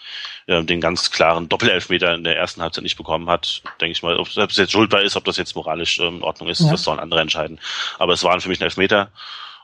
[0.47, 3.61] äh, den ganz klaren Doppelelfmeter in der ersten Halbzeit nicht bekommen hat.
[3.81, 6.47] Denke ich mal, ob es jetzt schuldbar ist, ob das jetzt moralisch ähm, in Ordnung
[6.47, 6.71] ist, ja.
[6.71, 7.59] das sollen andere entscheiden.
[7.99, 9.11] Aber es waren für mich ein Elfmeter.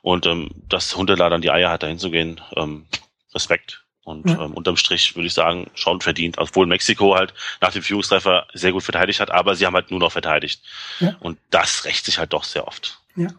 [0.01, 2.87] Und ähm, dass Hundeler dann die Eier hat, dahin zu gehen, ähm,
[3.33, 3.82] Respekt.
[4.03, 4.43] Und ja.
[4.43, 8.73] ähm, unterm Strich würde ich sagen, schon verdient, obwohl Mexiko halt nach dem Führungstreffer sehr
[8.73, 10.61] gut verteidigt hat, aber sie haben halt nur noch verteidigt.
[10.99, 11.15] Ja.
[11.19, 12.99] Und das rächt sich halt doch sehr oft.
[13.15, 13.29] Ja.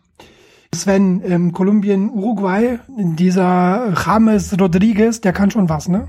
[0.74, 6.08] Sven, ähm, Kolumbien, Uruguay, dieser James Rodriguez, der kann schon was, ne?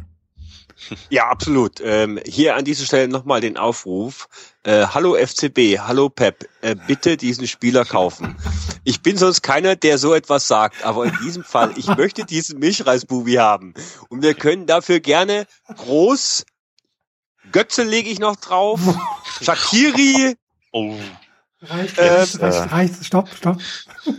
[1.10, 1.80] Ja, absolut.
[1.82, 4.28] Ähm, hier an dieser Stelle nochmal den Aufruf.
[4.64, 8.36] Äh, hallo FCB, hallo Pep, äh, bitte diesen Spieler kaufen.
[8.84, 12.60] Ich bin sonst keiner, der so etwas sagt, aber in diesem Fall, ich möchte diesen
[12.60, 13.74] Milchreisbubi haben.
[14.10, 16.46] Und wir können dafür gerne groß,
[17.52, 18.80] Götze lege ich noch drauf,
[19.42, 20.36] Shakiri.
[20.72, 20.96] Oh.
[21.62, 23.58] Reicht, Ähm, reicht, reicht, reicht, stopp, stopp.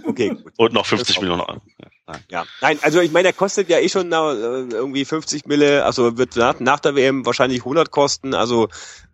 [0.04, 0.52] Okay, gut.
[0.56, 1.42] Und noch 50 Das- Millionen.
[1.42, 1.60] Euro.
[1.78, 2.20] Ja, nein.
[2.30, 6.16] Ja, nein, also ich meine, der kostet ja eh schon äh, irgendwie 50 Mille, also
[6.18, 8.68] wird nach, nach der WM wahrscheinlich 100 kosten, also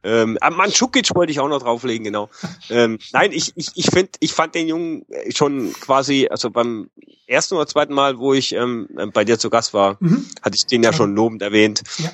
[0.04, 2.28] ähm, ah, Mandzukic wollte ich auch noch drauflegen, genau.
[2.70, 5.04] ähm, nein, ich ich ich finde, ich fand den Jungen
[5.34, 6.90] schon quasi, also beim
[7.26, 10.26] ersten oder zweiten Mal, wo ich ähm, bei dir zu Gast war, Mhm.
[10.42, 11.82] hatte ich den ja schon lobend erwähnt.
[11.98, 12.10] Ja.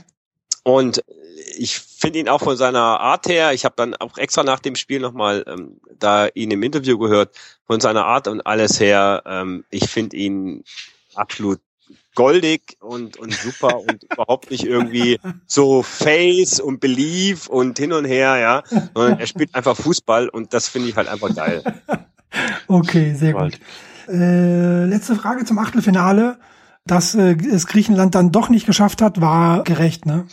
[0.69, 1.03] Und
[1.57, 4.77] ich finde ihn auch von seiner Art her, ich habe dann auch extra nach dem
[4.77, 7.35] Spiel nochmal ähm, da ihn im Interview gehört,
[7.67, 10.65] von seiner Art und alles her, ähm, ich finde ihn
[11.15, 11.61] absolut
[12.15, 18.05] goldig und, und super und überhaupt nicht irgendwie so Face und Belief und hin und
[18.05, 18.63] her, ja,
[18.95, 21.63] sondern er spielt einfach Fußball und das finde ich halt einfach geil.
[22.69, 23.59] Okay, sehr gut.
[24.07, 26.39] Äh, letzte Frage zum Achtelfinale.
[26.85, 30.27] Dass äh, es Griechenland dann doch nicht geschafft hat, war gerecht, ne?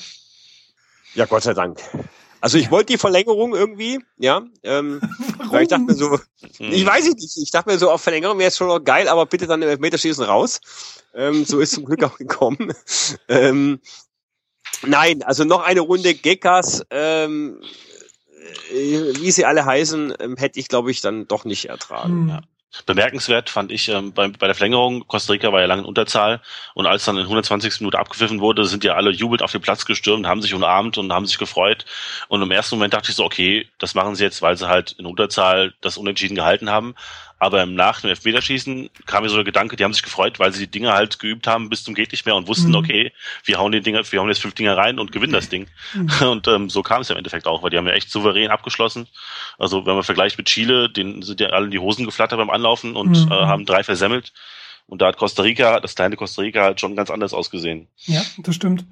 [1.16, 1.80] Ja, Gott sei Dank.
[2.42, 5.02] Also ich wollte die Verlängerung irgendwie, ja, ähm,
[5.50, 6.20] weil ich dachte mir so,
[6.60, 9.26] ich weiß nicht, ich dachte mir so, auf Verlängerung wäre es schon noch geil, aber
[9.26, 10.60] bitte dann im Elfmeterschießen raus.
[11.16, 12.74] Ähm, so ist zum Glück auch gekommen.
[13.30, 13.80] ähm,
[14.84, 17.62] nein, also noch eine Runde Gekas, ähm,
[18.72, 22.24] äh, wie sie alle heißen, ähm, hätte ich, glaube ich, dann doch nicht ertragen.
[22.24, 22.30] Hm.
[22.30, 22.42] Ja.
[22.86, 26.42] Bemerkenswert fand ich ähm, bei, bei der Verlängerung, Costa Rica war ja lange in Unterzahl.
[26.74, 27.82] Und als dann in 120.
[27.82, 31.12] Minute abgepfiffen wurde, sind ja alle jubelt auf den Platz gestürmt, haben sich umarmt und
[31.12, 31.86] haben sich gefreut.
[32.28, 34.94] Und im ersten Moment dachte ich so, okay, das machen sie jetzt, weil sie halt
[34.94, 36.96] in Unterzahl das Unentschieden gehalten haben,
[37.38, 40.54] aber im Nach dem Elfmeterschießen kam mir so der Gedanke, die haben sich gefreut, weil
[40.54, 42.76] sie die Dinge halt geübt haben bis zum geht nicht mehr und wussten, Mhm.
[42.76, 43.12] okay,
[43.44, 45.68] wir hauen die Dinger, wir hauen jetzt fünf Dinger rein und gewinnen das Ding.
[45.94, 46.10] Mhm.
[46.30, 48.50] Und ähm, so kam es ja im Endeffekt auch, weil die haben ja echt souverän
[48.52, 49.08] abgeschlossen.
[49.58, 52.50] Also wenn man vergleicht mit Chile, denen sind ja alle in die Hosen geflattert beim
[52.50, 53.32] Anlaufen und Mhm.
[53.32, 54.34] äh, haben drei versemmelt.
[54.88, 57.88] Und da hat Costa Rica, das kleine Costa Rica, halt schon ganz anders ausgesehen.
[58.06, 58.86] Ja, das stimmt.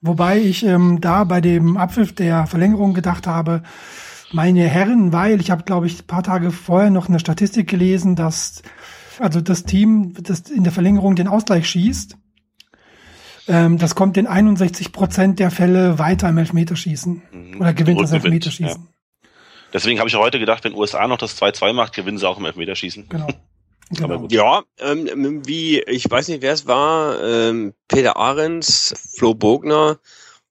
[0.00, 3.64] Wobei ich ähm, da bei dem Abpfiff der Verlängerung gedacht habe,
[4.32, 8.16] meine Herren, weil ich habe, glaube ich, ein paar Tage vorher noch eine Statistik gelesen,
[8.16, 8.62] dass
[9.18, 12.16] also das Team, das in der Verlängerung den Ausgleich schießt,
[13.48, 17.60] ähm, das kommt in 61 Prozent der Fälle weiter im Elfmeterschießen Mhm.
[17.60, 18.88] oder gewinnt das Elfmeterschießen.
[19.72, 22.44] Deswegen habe ich heute gedacht, wenn USA noch das 2-2 macht, gewinnen sie auch im
[22.44, 23.08] Elfmeterschießen.
[23.08, 23.28] Genau.
[24.02, 24.28] Aber genau.
[24.30, 29.98] Ja, ähm, wie, ich weiß nicht, wer es war, ähm, Peter Ahrens, Flo Bogner,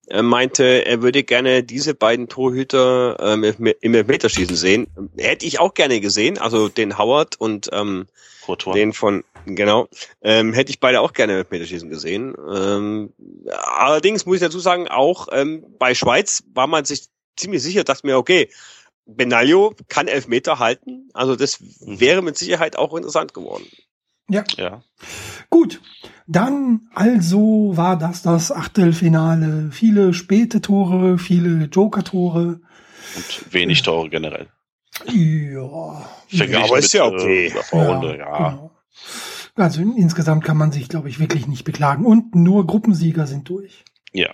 [0.09, 3.43] äh, meinte, er würde gerne diese beiden Torhüter ähm,
[3.81, 4.87] im Elfmeterschießen sehen.
[5.17, 8.07] Hätte ich auch gerne gesehen, also den Howard und ähm,
[8.45, 8.73] Courtois.
[8.73, 9.87] den von, genau,
[10.21, 12.35] ähm, hätte ich beide auch gerne im Elfmeterschießen gesehen.
[12.51, 13.13] Ähm,
[13.51, 17.05] allerdings muss ich dazu sagen, auch ähm, bei Schweiz war man sich
[17.37, 18.49] ziemlich sicher, dachte mir, okay,
[19.05, 23.65] Benaglio kann Elfmeter halten, also das wäre mit Sicherheit auch interessant geworden.
[24.29, 24.83] Ja, Ja.
[25.49, 25.81] gut.
[26.31, 29.69] Dann also war das das Achtelfinale.
[29.71, 32.61] Viele späte Tore, viele Joker-Tore.
[33.15, 34.47] Und wenig Tore generell.
[35.07, 36.07] Ja.
[36.27, 37.47] Verglichen aber ist ja okay.
[37.47, 38.49] Äh, der Vorrunde, ja.
[38.49, 38.71] Genau.
[39.55, 42.05] Also in, insgesamt kann man sich, glaube ich, wirklich nicht beklagen.
[42.05, 43.83] Und nur Gruppensieger sind durch.
[44.13, 44.29] Ja.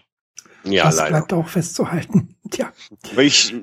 [0.66, 1.10] Ja, das leider.
[1.12, 2.36] bleibt auch festzuhalten.
[2.52, 2.74] Tja.
[3.18, 3.56] Ich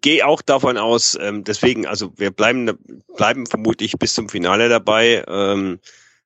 [0.00, 2.70] gehe auch davon aus, ähm, deswegen, also wir bleiben,
[3.16, 5.80] bleiben vermutlich bis zum Finale dabei, ähm,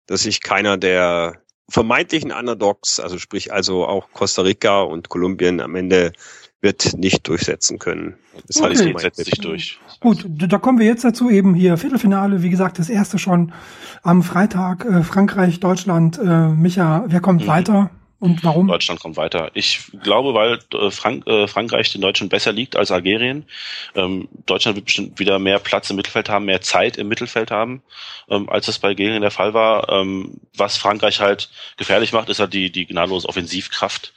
[0.06, 5.74] dass sich keiner der vermeintlichen Underdogs, also sprich also auch Costa Rica und Kolumbien am
[5.74, 6.12] Ende
[6.60, 8.16] wird nicht durchsetzen können.
[8.46, 8.92] Das Okay.
[8.92, 9.78] mein setzt sich durch.
[10.00, 12.42] Gut, da kommen wir jetzt dazu eben hier Viertelfinale.
[12.42, 13.52] Wie gesagt, das erste schon
[14.02, 14.84] am Freitag.
[14.84, 16.18] Äh, Frankreich, Deutschland.
[16.18, 17.46] Äh, Micha, wer kommt Mhm.
[17.48, 17.90] weiter
[18.24, 18.66] und warum?
[18.68, 19.50] Deutschland kommt weiter.
[19.54, 23.44] Ich glaube, weil äh, Frank äh, Frankreich den Deutschen besser liegt als Algerien.
[23.94, 27.82] Ähm, Deutschland wird bestimmt wieder mehr Platz im Mittelfeld haben, mehr Zeit im Mittelfeld haben,
[28.30, 29.88] ähm, als das bei Algerien der Fall war.
[29.90, 34.12] Ähm, was Frankreich halt gefährlich macht, ist halt die, die gnadenlose Offensivkraft.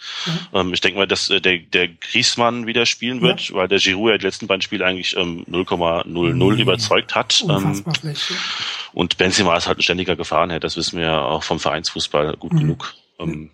[0.54, 4.12] Ähm, ich denke mal, dass äh, der, der Griezmann wieder spielen wird, weil der Giroud
[4.12, 6.60] ja die letzten beiden Spiele eigentlich ähm, 0,00 Mhm.
[6.60, 7.44] überzeugt hat.
[7.50, 8.14] Ähm, ja.
[8.94, 12.54] und Benzema ist halt ein ständiger Gefahrenherr, das wissen wir ja auch vom Vereinsfußball gut
[12.54, 12.60] Mhm.
[12.60, 12.94] genug.
[13.20, 13.50] Ähm,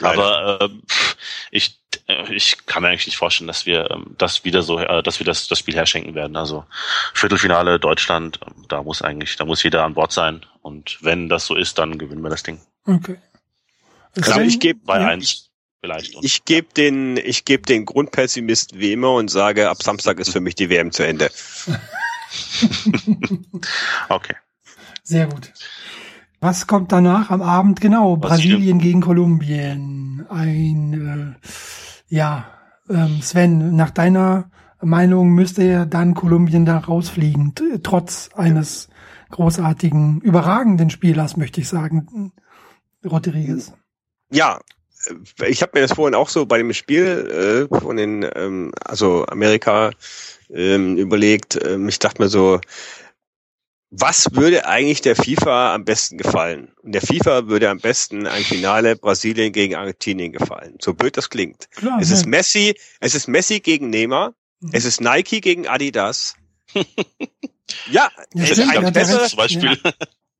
[0.00, 0.38] Leider.
[0.38, 1.16] aber äh, pff,
[1.50, 5.02] ich, äh, ich kann mir eigentlich nicht vorstellen, dass wir ähm, das wieder so, äh,
[5.02, 6.36] dass wir das, das Spiel herschenken werden.
[6.36, 6.64] Also
[7.14, 10.44] Viertelfinale Deutschland, ähm, da muss eigentlich, da muss jeder an Bord sein.
[10.62, 12.60] Und wenn das so ist, dann gewinnen wir das Ding.
[12.86, 13.16] Okay.
[14.16, 15.08] Also ich gebe Bei ja.
[15.08, 16.16] eins vielleicht.
[16.16, 20.32] Und ich gebe den, ich gebe den Grundpessimist wie immer und sage, ab Samstag ist
[20.32, 21.30] für mich die WM zu Ende.
[24.08, 24.34] okay.
[25.02, 25.52] Sehr gut.
[26.40, 27.80] Was kommt danach am Abend?
[27.80, 28.52] Genau, Brasilien.
[28.52, 30.26] Brasilien gegen Kolumbien.
[30.28, 31.36] Ein
[32.08, 32.46] Ja,
[32.88, 38.88] ähm, Sven, nach deiner Meinung müsste ja dann Kolumbien da rausfliegen, trotz eines
[39.30, 42.32] großartigen, überragenden Spielers, möchte ich sagen,
[43.04, 43.72] Rodriguez.
[44.30, 44.60] Ja,
[45.40, 48.72] äh, ich habe mir das vorhin auch so bei dem Spiel äh, von den, ähm,
[48.84, 49.90] also Amerika
[50.50, 51.58] ähm, überlegt.
[51.64, 52.60] Ähm, ich dachte mir so,
[53.90, 56.72] was würde eigentlich der FIFA am besten gefallen?
[56.82, 60.76] Und der FIFA würde am besten ein Finale Brasilien gegen Argentinien gefallen.
[60.80, 61.70] So blöd das klingt.
[61.70, 62.16] Klar, es ja.
[62.16, 64.70] ist Messi, es ist Messi gegen Neymar, mhm.
[64.72, 66.34] es ist Nike gegen Adidas.
[66.74, 66.84] ja,
[67.90, 69.78] ja es ist ein besseres Beispiel.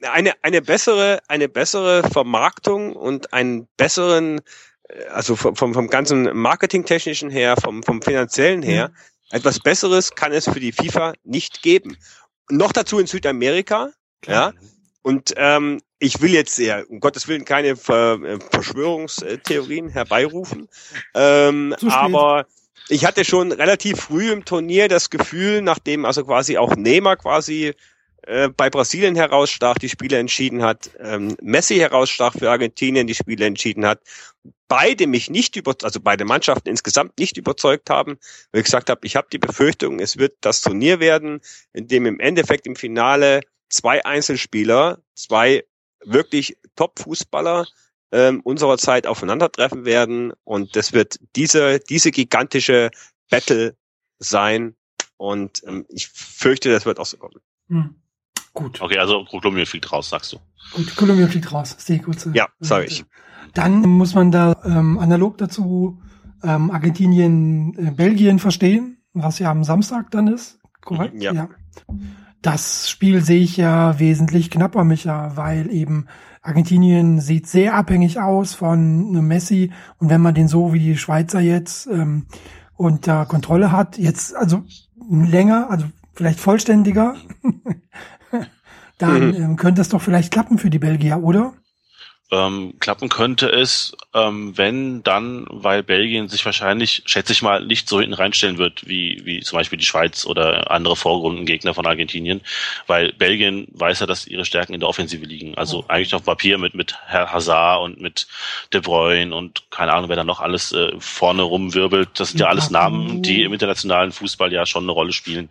[0.00, 4.40] Eine, eine bessere, eine bessere Vermarktung und einen besseren,
[4.88, 9.36] äh, also vom, vom ganzen marketingtechnischen her, vom, vom finanziellen her, mhm.
[9.36, 11.98] etwas Besseres kann es für die FIFA nicht geben
[12.50, 13.90] noch dazu in Südamerika,
[14.22, 14.54] Klar.
[14.54, 14.60] ja.
[15.02, 20.68] Und ähm, ich will jetzt ja, um Gottes Willen keine Ver äh, Verschwörungstheorien herbeirufen,
[21.14, 22.46] ähm, aber
[22.88, 27.74] ich hatte schon relativ früh im Turnier das Gefühl, nachdem also quasi auch Neymar quasi
[28.28, 33.46] äh, bei Brasilien herausstach, die Spiele entschieden hat, ähm, Messi herausstach für Argentinien, die Spiele
[33.46, 34.02] entschieden hat,
[34.68, 38.18] beide mich nicht über, also beide Mannschaften insgesamt nicht überzeugt haben,
[38.52, 41.40] weil ich gesagt habe, ich habe die Befürchtung, es wird das Turnier werden,
[41.72, 45.64] in dem im Endeffekt im Finale zwei Einzelspieler, zwei
[46.04, 47.66] wirklich Top-Fußballer
[48.12, 52.90] ähm, unserer Zeit aufeinandertreffen werden und das wird diese diese gigantische
[53.30, 53.74] Battle
[54.18, 54.76] sein
[55.16, 57.40] und ähm, ich fürchte, das wird auch so kommen.
[57.68, 57.94] Hm.
[58.54, 58.80] Gut.
[58.80, 60.38] Okay, also Kolumbien fliegt raus, sagst du.
[60.72, 61.76] Gut, Kolumbien fliegt raus.
[61.78, 62.26] Sehr gut.
[62.34, 63.04] Ja, sag ich.
[63.54, 66.00] Dann muss man da ähm, analog dazu
[66.42, 70.60] ähm, Argentinien, äh, Belgien verstehen, was ja am Samstag dann ist.
[70.82, 71.20] Korrekt?
[71.22, 71.32] Ja.
[71.32, 71.48] ja.
[72.42, 76.06] Das Spiel sehe ich ja wesentlich knapper, Micha, weil eben
[76.40, 81.40] Argentinien sieht sehr abhängig aus von Messi und wenn man den so wie die Schweizer
[81.40, 82.26] jetzt ähm,
[82.76, 84.62] unter Kontrolle hat, jetzt also
[85.10, 87.16] länger, also vielleicht vollständiger,
[88.98, 89.34] dann mhm.
[89.34, 91.54] ähm, könnte es doch vielleicht klappen für die Belgier, oder?
[92.30, 97.88] Ähm, klappen könnte es, ähm, wenn dann, weil Belgien sich wahrscheinlich, schätze ich mal, nicht
[97.88, 102.42] so hinten reinstellen wird, wie, wie zum Beispiel die Schweiz oder andere Vorrundengegner von Argentinien,
[102.86, 105.56] weil Belgien weiß ja, dass ihre Stärken in der Offensive liegen.
[105.56, 105.84] Also oh.
[105.88, 108.26] eigentlich auf Papier mit, mit Herr Hazard und mit
[108.74, 112.20] De Bruyne und keine Ahnung, wer da noch alles äh, vorne rumwirbelt.
[112.20, 115.48] Das sind ja alles Namen, die im internationalen Fußball ja schon eine Rolle spielen.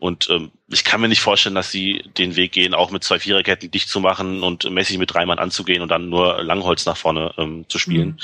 [0.00, 3.18] Und ähm, ich kann mir nicht vorstellen, dass sie den Weg gehen, auch mit zwei
[3.18, 6.96] Viererketten dicht zu machen und mäßig mit drei Mann anzugehen und dann nur Langholz nach
[6.96, 8.20] vorne ähm, zu spielen.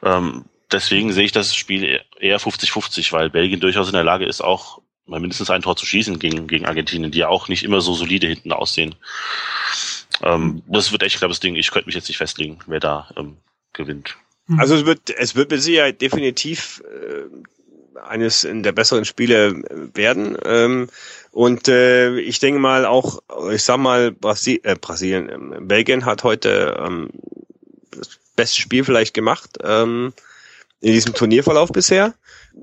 [0.00, 0.08] Mhm.
[0.08, 4.40] Ähm, deswegen sehe ich das Spiel eher 50-50, weil Belgien durchaus in der Lage ist,
[4.40, 7.80] auch mal mindestens ein Tor zu schießen gegen, gegen Argentinien, die ja auch nicht immer
[7.80, 8.94] so solide hinten aussehen.
[10.22, 11.56] Ähm, das wird echt knappes Ding.
[11.56, 13.36] Ich könnte mich jetzt nicht festlegen, wer da ähm,
[13.72, 14.16] gewinnt.
[14.46, 14.60] Mhm.
[14.60, 19.62] Also es wird, es wird mit Sicherheit definitiv äh, eines der besseren Spiele
[19.94, 20.36] werden.
[20.44, 20.88] Ähm,
[21.32, 26.24] und äh, ich denke mal auch, ich sag mal, Brasil äh, Brasilien, äh, Belgien hat
[26.24, 27.08] heute ähm,
[27.90, 30.12] das beste Spiel vielleicht gemacht ähm,
[30.82, 32.14] in diesem Turnierverlauf bisher.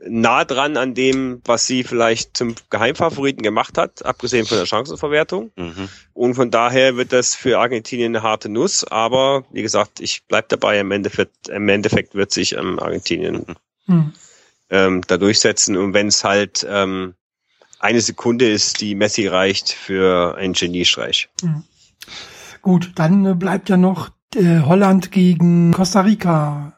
[0.07, 5.51] Nah dran an dem, was sie vielleicht zum Geheimfavoriten gemacht hat, abgesehen von der Chancenverwertung.
[5.55, 5.89] Mhm.
[6.13, 8.83] Und von daher wird das für Argentinien eine harte Nuss.
[8.83, 10.79] Aber wie gesagt, ich bleib dabei.
[10.79, 13.55] Im Endeffekt, im Endeffekt wird sich ähm, Argentinien
[13.87, 14.13] mhm.
[14.69, 15.75] ähm, da durchsetzen.
[15.75, 17.15] Und wenn es halt ähm,
[17.79, 21.29] eine Sekunde ist, die Messi reicht für einen Geniestreich.
[21.41, 21.63] Mhm.
[22.61, 26.73] Gut, dann äh, bleibt ja noch äh, Holland gegen Costa Rica,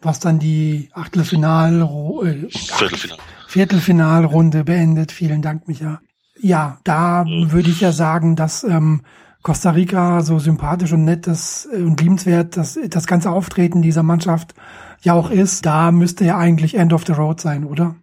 [0.00, 1.82] was dann die Achtelfinal
[2.24, 3.18] äh, Viertelfinal.
[3.48, 5.12] Viertelfinalrunde beendet.
[5.12, 6.00] Vielen Dank, Micha.
[6.38, 7.52] Ja, da mhm.
[7.52, 9.02] würde ich ja sagen, dass ähm,
[9.42, 14.02] Costa Rica so sympathisch und nett das, äh, und liebenswert dass das ganze Auftreten dieser
[14.02, 14.54] Mannschaft
[15.02, 15.66] ja auch ist.
[15.66, 17.94] Da müsste ja eigentlich End of the Road sein, oder?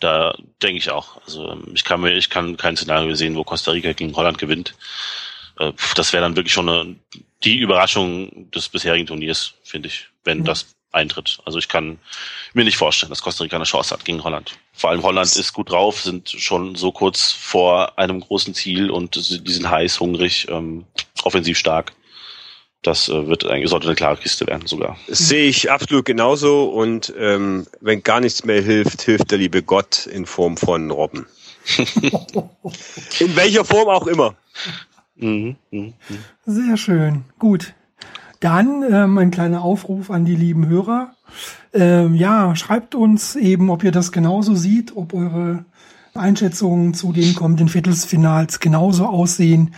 [0.00, 1.20] Da denke ich auch.
[1.26, 4.38] Also ähm, ich kann mir, ich kann kein Szenario sehen, wo Costa Rica gegen Holland
[4.38, 4.74] gewinnt.
[5.58, 6.96] Äh, das wäre dann wirklich schon eine,
[7.44, 10.44] die Überraschung des bisherigen Turniers, finde ich, wenn mhm.
[10.44, 11.38] das eintritt.
[11.44, 11.98] Also ich kann
[12.52, 14.56] mir nicht vorstellen, dass Costa Rica eine Chance hat gegen Holland.
[14.72, 19.14] Vor allem Holland ist gut drauf, sind schon so kurz vor einem großen Ziel und
[19.14, 20.86] die sind heiß, hungrig, ähm,
[21.22, 21.92] offensiv stark.
[22.82, 24.96] Das äh, wird eigentlich sollte eine klare Kiste werden sogar.
[25.06, 29.62] Das sehe ich absolut genauso und ähm, wenn gar nichts mehr hilft, hilft der liebe
[29.62, 31.26] Gott in Form von Robben.
[33.20, 34.34] in welcher Form auch immer.
[35.16, 36.16] Mhm, mh, mh.
[36.46, 37.24] Sehr schön.
[37.38, 37.74] Gut.
[38.40, 41.14] Dann ähm, ein kleiner Aufruf an die lieben Hörer.
[41.74, 45.66] Ähm, ja, schreibt uns eben, ob ihr das genauso seht, ob eure
[46.20, 49.74] Einschätzungen zu den kommenden Viertelsfinals genauso aussehen,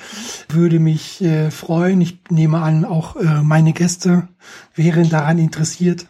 [0.48, 2.00] würde mich äh, freuen.
[2.00, 4.28] Ich nehme an, auch äh, meine Gäste
[4.74, 6.06] wären daran interessiert.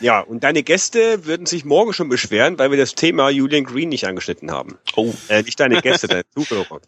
[0.00, 3.90] Ja, und deine Gäste würden sich morgen schon beschweren, weil wir das Thema Julian Green
[3.90, 4.78] nicht angeschnitten haben.
[4.96, 5.12] Oh.
[5.28, 6.80] Äh, nicht deine Gäste, deine Zuhörer.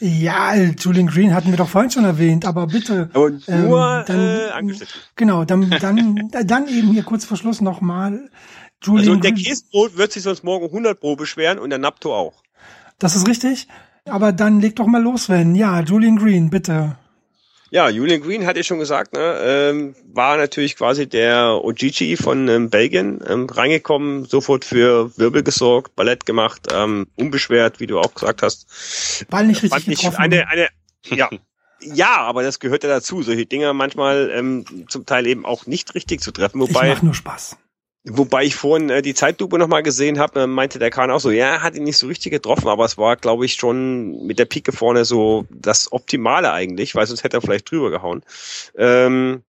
[0.00, 3.10] Ja, Julian Green hatten wir doch vorhin schon erwähnt, aber bitte.
[3.12, 4.94] Aber nur ähm, dann, äh, angeschnitten.
[5.16, 8.30] Genau, dann, dann, dann eben hier kurz vor Schluss nochmal.
[8.80, 9.32] Also Julian und der.
[9.32, 12.42] Käsebrot wird sich sonst morgen 100 Pro beschweren und der Napto auch.
[12.98, 13.68] Das ist richtig.
[14.04, 15.54] Aber dann leg doch mal los, Sven.
[15.54, 16.96] Ja, Julian Green, bitte.
[17.70, 22.48] Ja, Julian Green hatte ich schon gesagt, ne, ähm, war natürlich quasi der Ojiji von
[22.48, 28.14] ähm, Belgien, ähm, reingekommen, sofort für Wirbel gesorgt, Ballett gemacht, ähm, unbeschwert, wie du auch
[28.14, 29.26] gesagt hast.
[29.28, 30.16] Ball nicht richtig Fand ich getroffen.
[30.18, 30.68] eine, eine,
[31.04, 31.28] ja,
[31.82, 35.94] ja, aber das gehört ja dazu, solche Dinge manchmal ähm, zum Teil eben auch nicht
[35.94, 37.58] richtig zu treffen, ich wobei mach nur Spaß.
[38.04, 41.62] Wobei ich vorhin äh, die Zeitlupe nochmal gesehen habe, meinte der Kahn auch so, ja,
[41.62, 44.72] hat ihn nicht so richtig getroffen, aber es war, glaube ich, schon mit der Pike
[44.72, 48.22] vorne so das Optimale eigentlich, weil sonst hätte er vielleicht drüber gehauen.
[48.76, 49.42] Ähm,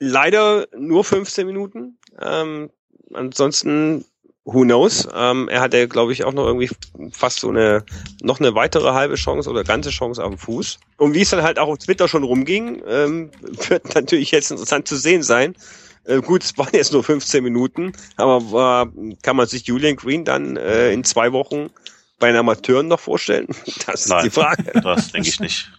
[0.00, 1.96] leider nur 15 Minuten.
[2.20, 2.70] Ähm,
[3.14, 4.04] ansonsten,
[4.44, 5.08] who knows?
[5.14, 6.70] Ähm, er hatte, glaube ich, auch noch irgendwie
[7.12, 7.84] fast so eine,
[8.20, 10.78] noch eine weitere halbe Chance oder ganze Chance dem Fuß.
[10.96, 13.30] Und wie es dann halt auch auf Twitter schon rumging, ähm,
[13.68, 15.54] wird natürlich jetzt interessant zu sehen sein.
[16.04, 18.88] Äh, gut, es waren jetzt nur 15 Minuten, aber war,
[19.22, 21.70] kann man sich Julian Green dann äh, in zwei Wochen
[22.18, 23.48] bei den Amateuren noch vorstellen?
[23.86, 24.24] Das ist Nein.
[24.24, 24.80] die Frage.
[24.82, 25.70] Das denke ich nicht.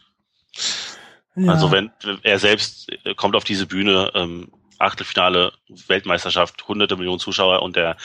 [1.36, 1.54] Ja.
[1.54, 1.92] Also wenn
[2.24, 5.54] er selbst äh, kommt auf diese Bühne, ähm, Achtelfinale,
[5.88, 7.98] Weltmeisterschaft, hunderte Millionen Zuschauer und er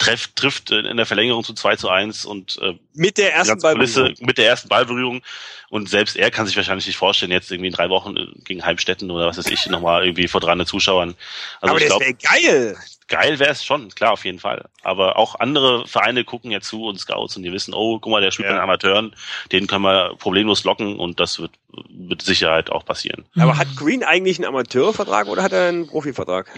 [0.00, 4.14] trifft, trifft in der Verlängerung zu 2 zu 1 und äh, Mit der ersten Ballberührung.
[4.20, 5.22] mit der ersten Ballberührung
[5.68, 8.64] und selbst er kann sich wahrscheinlich nicht vorstellen, jetzt irgendwie in drei Wochen äh, gegen
[8.64, 11.14] Heimstetten oder was weiß ich, nochmal irgendwie vor 300 Zuschauern.
[11.60, 12.76] Also aber ich das wäre geil.
[13.08, 14.68] geil wäre es schon, klar, auf jeden Fall.
[14.82, 18.22] Aber auch andere Vereine gucken ja zu und Scouts und die wissen, oh, guck mal,
[18.22, 18.54] der spielt Ja.
[18.54, 19.14] bei den Amateuren,
[19.52, 21.52] den können wir problemlos locken und das wird
[21.90, 23.26] mit Sicherheit auch passieren.
[23.38, 26.48] Aber hat Green eigentlich einen Amateurvertrag oder hat er einen Profivertrag?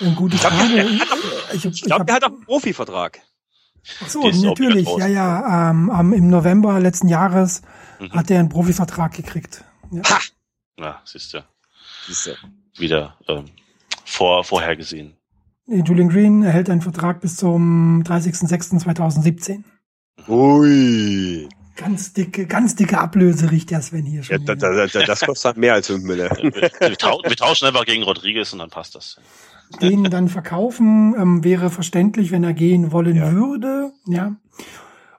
[0.00, 0.74] Eine gute glaub, Frage.
[0.74, 1.18] der hat
[1.54, 3.20] Ich, ich, Ich glaube, der hat auch einen Profivertrag.
[4.04, 4.88] Ach so, natürlich.
[4.98, 5.70] Ja, ja.
[5.70, 7.62] Ähm, am- Im November letzten Jahres
[8.00, 8.12] Mhm.
[8.12, 9.64] hat er einen Profivertrag gekriegt.
[9.90, 10.02] Ja.
[10.08, 10.18] Ha!
[10.78, 11.42] Ja, siehst du,
[12.76, 13.46] wieder ähm,
[14.04, 15.16] vor, vorhergesehen.
[15.66, 19.64] Julian Green erhält einen Vertrag bis zum 30.06.2017.
[20.28, 21.48] Ui.
[21.76, 24.44] Ganz dicke, ganz dicke Ablöse riecht der Sven hier Ja, schon.
[24.46, 24.74] da, wieder.
[24.74, 26.28] da, da, das kostet mehr als 5 Mille.
[26.30, 26.70] wir,
[27.30, 29.16] wir tauschen einfach gegen Rodriguez und dann passt das.
[29.80, 33.32] Den dann verkaufen ähm, wäre verständlich, wenn er gehen wollen Ja.
[33.32, 33.92] würde.
[34.06, 34.36] Ja.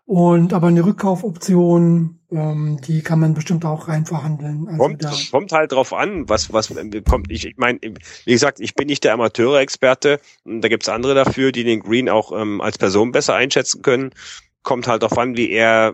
[0.06, 4.68] Und aber eine Rückkaufoption, ähm, die kann man bestimmt auch rein verhandeln.
[4.68, 6.74] Also Kommt, da, kommt halt drauf an, was, was
[7.08, 7.32] kommt.
[7.32, 10.20] Ich, ich meine, wie gesagt, ich bin nicht der Amateure-Experte.
[10.46, 14.10] Da gibt's andere dafür, die den Green auch ähm, als Person besser einschätzen können.
[14.64, 15.94] Kommt halt darauf an, wie er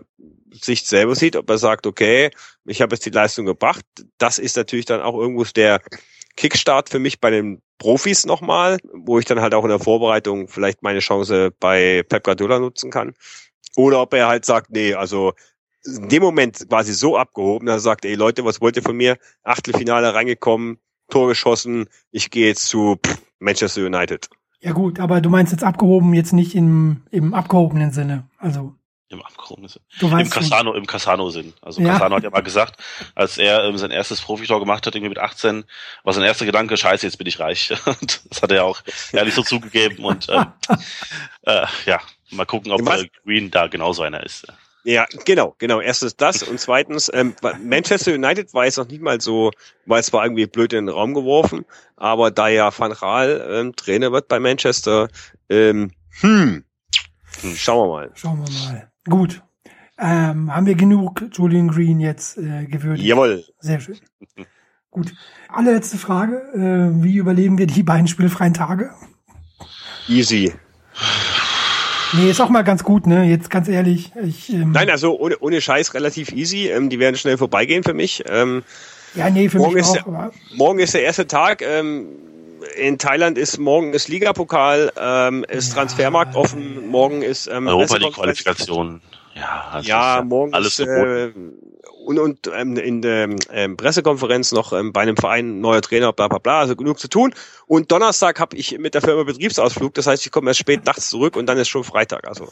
[0.50, 2.30] sich selber sieht, ob er sagt, okay,
[2.64, 3.84] ich habe jetzt die Leistung gebracht.
[4.16, 5.82] Das ist natürlich dann auch irgendwo der
[6.36, 10.48] Kickstart für mich bei den Profis nochmal, wo ich dann halt auch in der Vorbereitung
[10.48, 13.14] vielleicht meine Chance bei Pep Guardiola nutzen kann.
[13.76, 15.34] Oder ob er halt sagt, nee, also
[15.84, 18.96] in dem Moment quasi so abgehoben, dass er sagt, ey Leute, was wollt ihr von
[18.96, 19.18] mir?
[19.42, 20.78] Achtelfinale reingekommen,
[21.10, 22.98] Tor geschossen, ich gehe jetzt zu
[23.38, 24.28] Manchester United.
[24.60, 28.28] ja gut, aber du meinst jetzt abgehoben, jetzt nicht im, im abgehobenen Sinne.
[28.38, 28.74] Also
[29.08, 29.22] Im
[29.68, 29.82] Sinn.
[30.00, 30.28] du Im.
[30.28, 31.54] Casano, im Casano-Sinn.
[31.62, 31.92] Also Ja.
[31.92, 32.82] Casano hat ja mal gesagt,
[33.14, 35.64] als er ähm, sein erstes Profitor gemacht hat, irgendwie mit 18,
[36.02, 37.72] war sein erster Gedanke, scheiße, jetzt bin ich reich.
[37.86, 40.04] Und das hat er auch ehrlich so zugegeben.
[40.04, 40.46] Und ähm,
[41.42, 44.46] äh, ja, mal gucken, ob äh, Green da genauso einer ist.
[44.86, 45.80] Ja, genau, genau.
[45.80, 49.50] Erstens das und zweitens, ähm, Manchester United war jetzt noch nicht mal so,
[49.84, 51.64] weil es war irgendwie blöd in den Raum geworfen,
[51.96, 55.08] aber da ja Van Gaal ähm, Trainer wird bei Manchester,
[55.50, 55.90] ähm,
[56.20, 56.64] hm,
[57.56, 58.10] schauen wir mal.
[58.14, 58.92] Schauen wir mal.
[59.08, 59.42] Gut.
[59.98, 63.06] Ähm, haben wir genug Julian Green jetzt äh, gewürdigt?
[63.06, 63.44] Jawohl.
[63.60, 63.96] Sehr schön.
[64.90, 65.14] Gut.
[65.48, 66.36] Allerletzte Frage.
[66.54, 68.90] Äh, wie überleben wir die beiden spielfreien Tage?
[70.08, 70.52] Easy.
[72.12, 73.24] Nee, ist auch mal ganz gut, ne?
[73.24, 74.12] Jetzt ganz ehrlich.
[74.22, 76.68] Ich, ähm, Nein, also ohne, ohne Scheiß relativ easy.
[76.68, 78.22] Ähm, die werden schnell vorbeigehen für mich.
[78.28, 78.62] Ähm,
[79.14, 80.04] ja, nee, für morgen mich ist auch.
[80.04, 81.62] der- morgen ist der erste Tag.
[81.62, 82.06] Ähm,
[82.76, 85.74] in Thailand ist morgen ist Ligapokal, ähm, ist Ja.
[85.74, 86.88] Transfermarkt offen.
[86.88, 88.10] Morgen ist ähm, Europa die.
[88.10, 89.00] Qualifikation.
[89.34, 91.32] Ja, also Ja, ist morgen alles ist äh,
[92.06, 96.28] und, und ähm, in der ähm, Pressekonferenz noch ähm, bei einem Verein neuer Trainer, bla
[96.28, 97.34] bla bla, also genug zu tun.
[97.66, 101.08] Und Donnerstag habe ich mit der Firma Betriebsausflug, das heißt, ich komme erst spät nachts
[101.10, 102.28] zurück und dann ist schon Freitag.
[102.28, 102.46] Also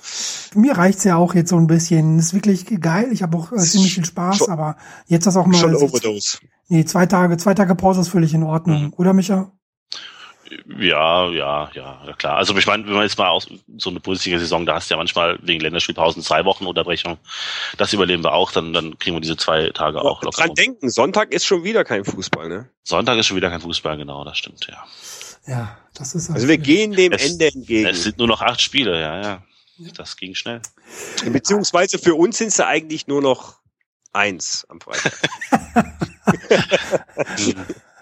[0.57, 2.19] mir reicht's ja auch jetzt so ein bisschen.
[2.19, 3.09] Ist wirklich geil.
[3.13, 5.55] Ich habe auch äh, ziemlich viel Spaß, Schon- aber jetzt das auch mal.
[5.57, 6.39] schon Overdose.
[6.69, 8.93] Nee, zwei Tage, zwei Tage Pause ist völlig in Ordnung, Mhm.
[8.97, 9.53] oder Micha?
[10.79, 12.37] Ja, ja, ja, ja klar.
[12.37, 14.99] Also ich meine, wenn man jetzt mal aus so eine Bundesliga-Saison, da hast du ja
[14.99, 17.19] manchmal wegen Länderspielpausen zwei Wochen Unterbrechung.
[17.77, 20.43] Das überleben wir auch, dann, dann kriegen wir diese zwei Tage auch locker.
[20.43, 22.69] Dran denken, Sonntag ist schon wieder kein Fußball, ne?
[22.83, 24.85] Sonntag ist schon wieder kein Fußball, genau, das stimmt, ja.
[25.47, 27.87] Ja, das ist Also wir gehen dem es, Ende entgegen.
[27.87, 29.43] Es sind nur noch acht Spiele, ja, ja.
[29.97, 30.61] Das ging schnell.
[31.27, 33.57] Beziehungsweise für uns sind es eigentlich nur noch
[34.13, 35.13] eins am Freitag.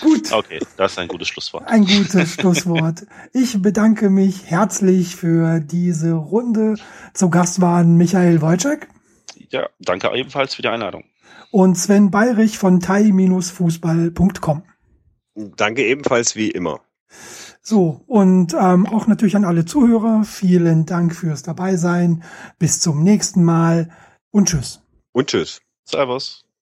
[0.00, 0.32] Gut.
[0.32, 1.66] Okay, das ist ein gutes Schlusswort.
[1.68, 3.06] Ein gutes Schlusswort.
[3.32, 6.74] Ich bedanke mich herzlich für diese Runde.
[7.14, 8.88] Zu Gast waren Michael Wojcik.
[9.50, 11.04] Ja, danke ebenfalls für die Einladung.
[11.50, 14.62] Und Sven Bayrich von tai-fußball.com.
[15.56, 16.80] Danke ebenfalls wie immer.
[17.62, 20.24] So, und ähm, auch natürlich an alle Zuhörer.
[20.24, 22.22] Vielen Dank fürs Dabeisein.
[22.58, 23.90] Bis zum nächsten Mal
[24.30, 24.82] und tschüss.
[25.12, 25.60] Und tschüss.
[25.84, 26.45] Servus.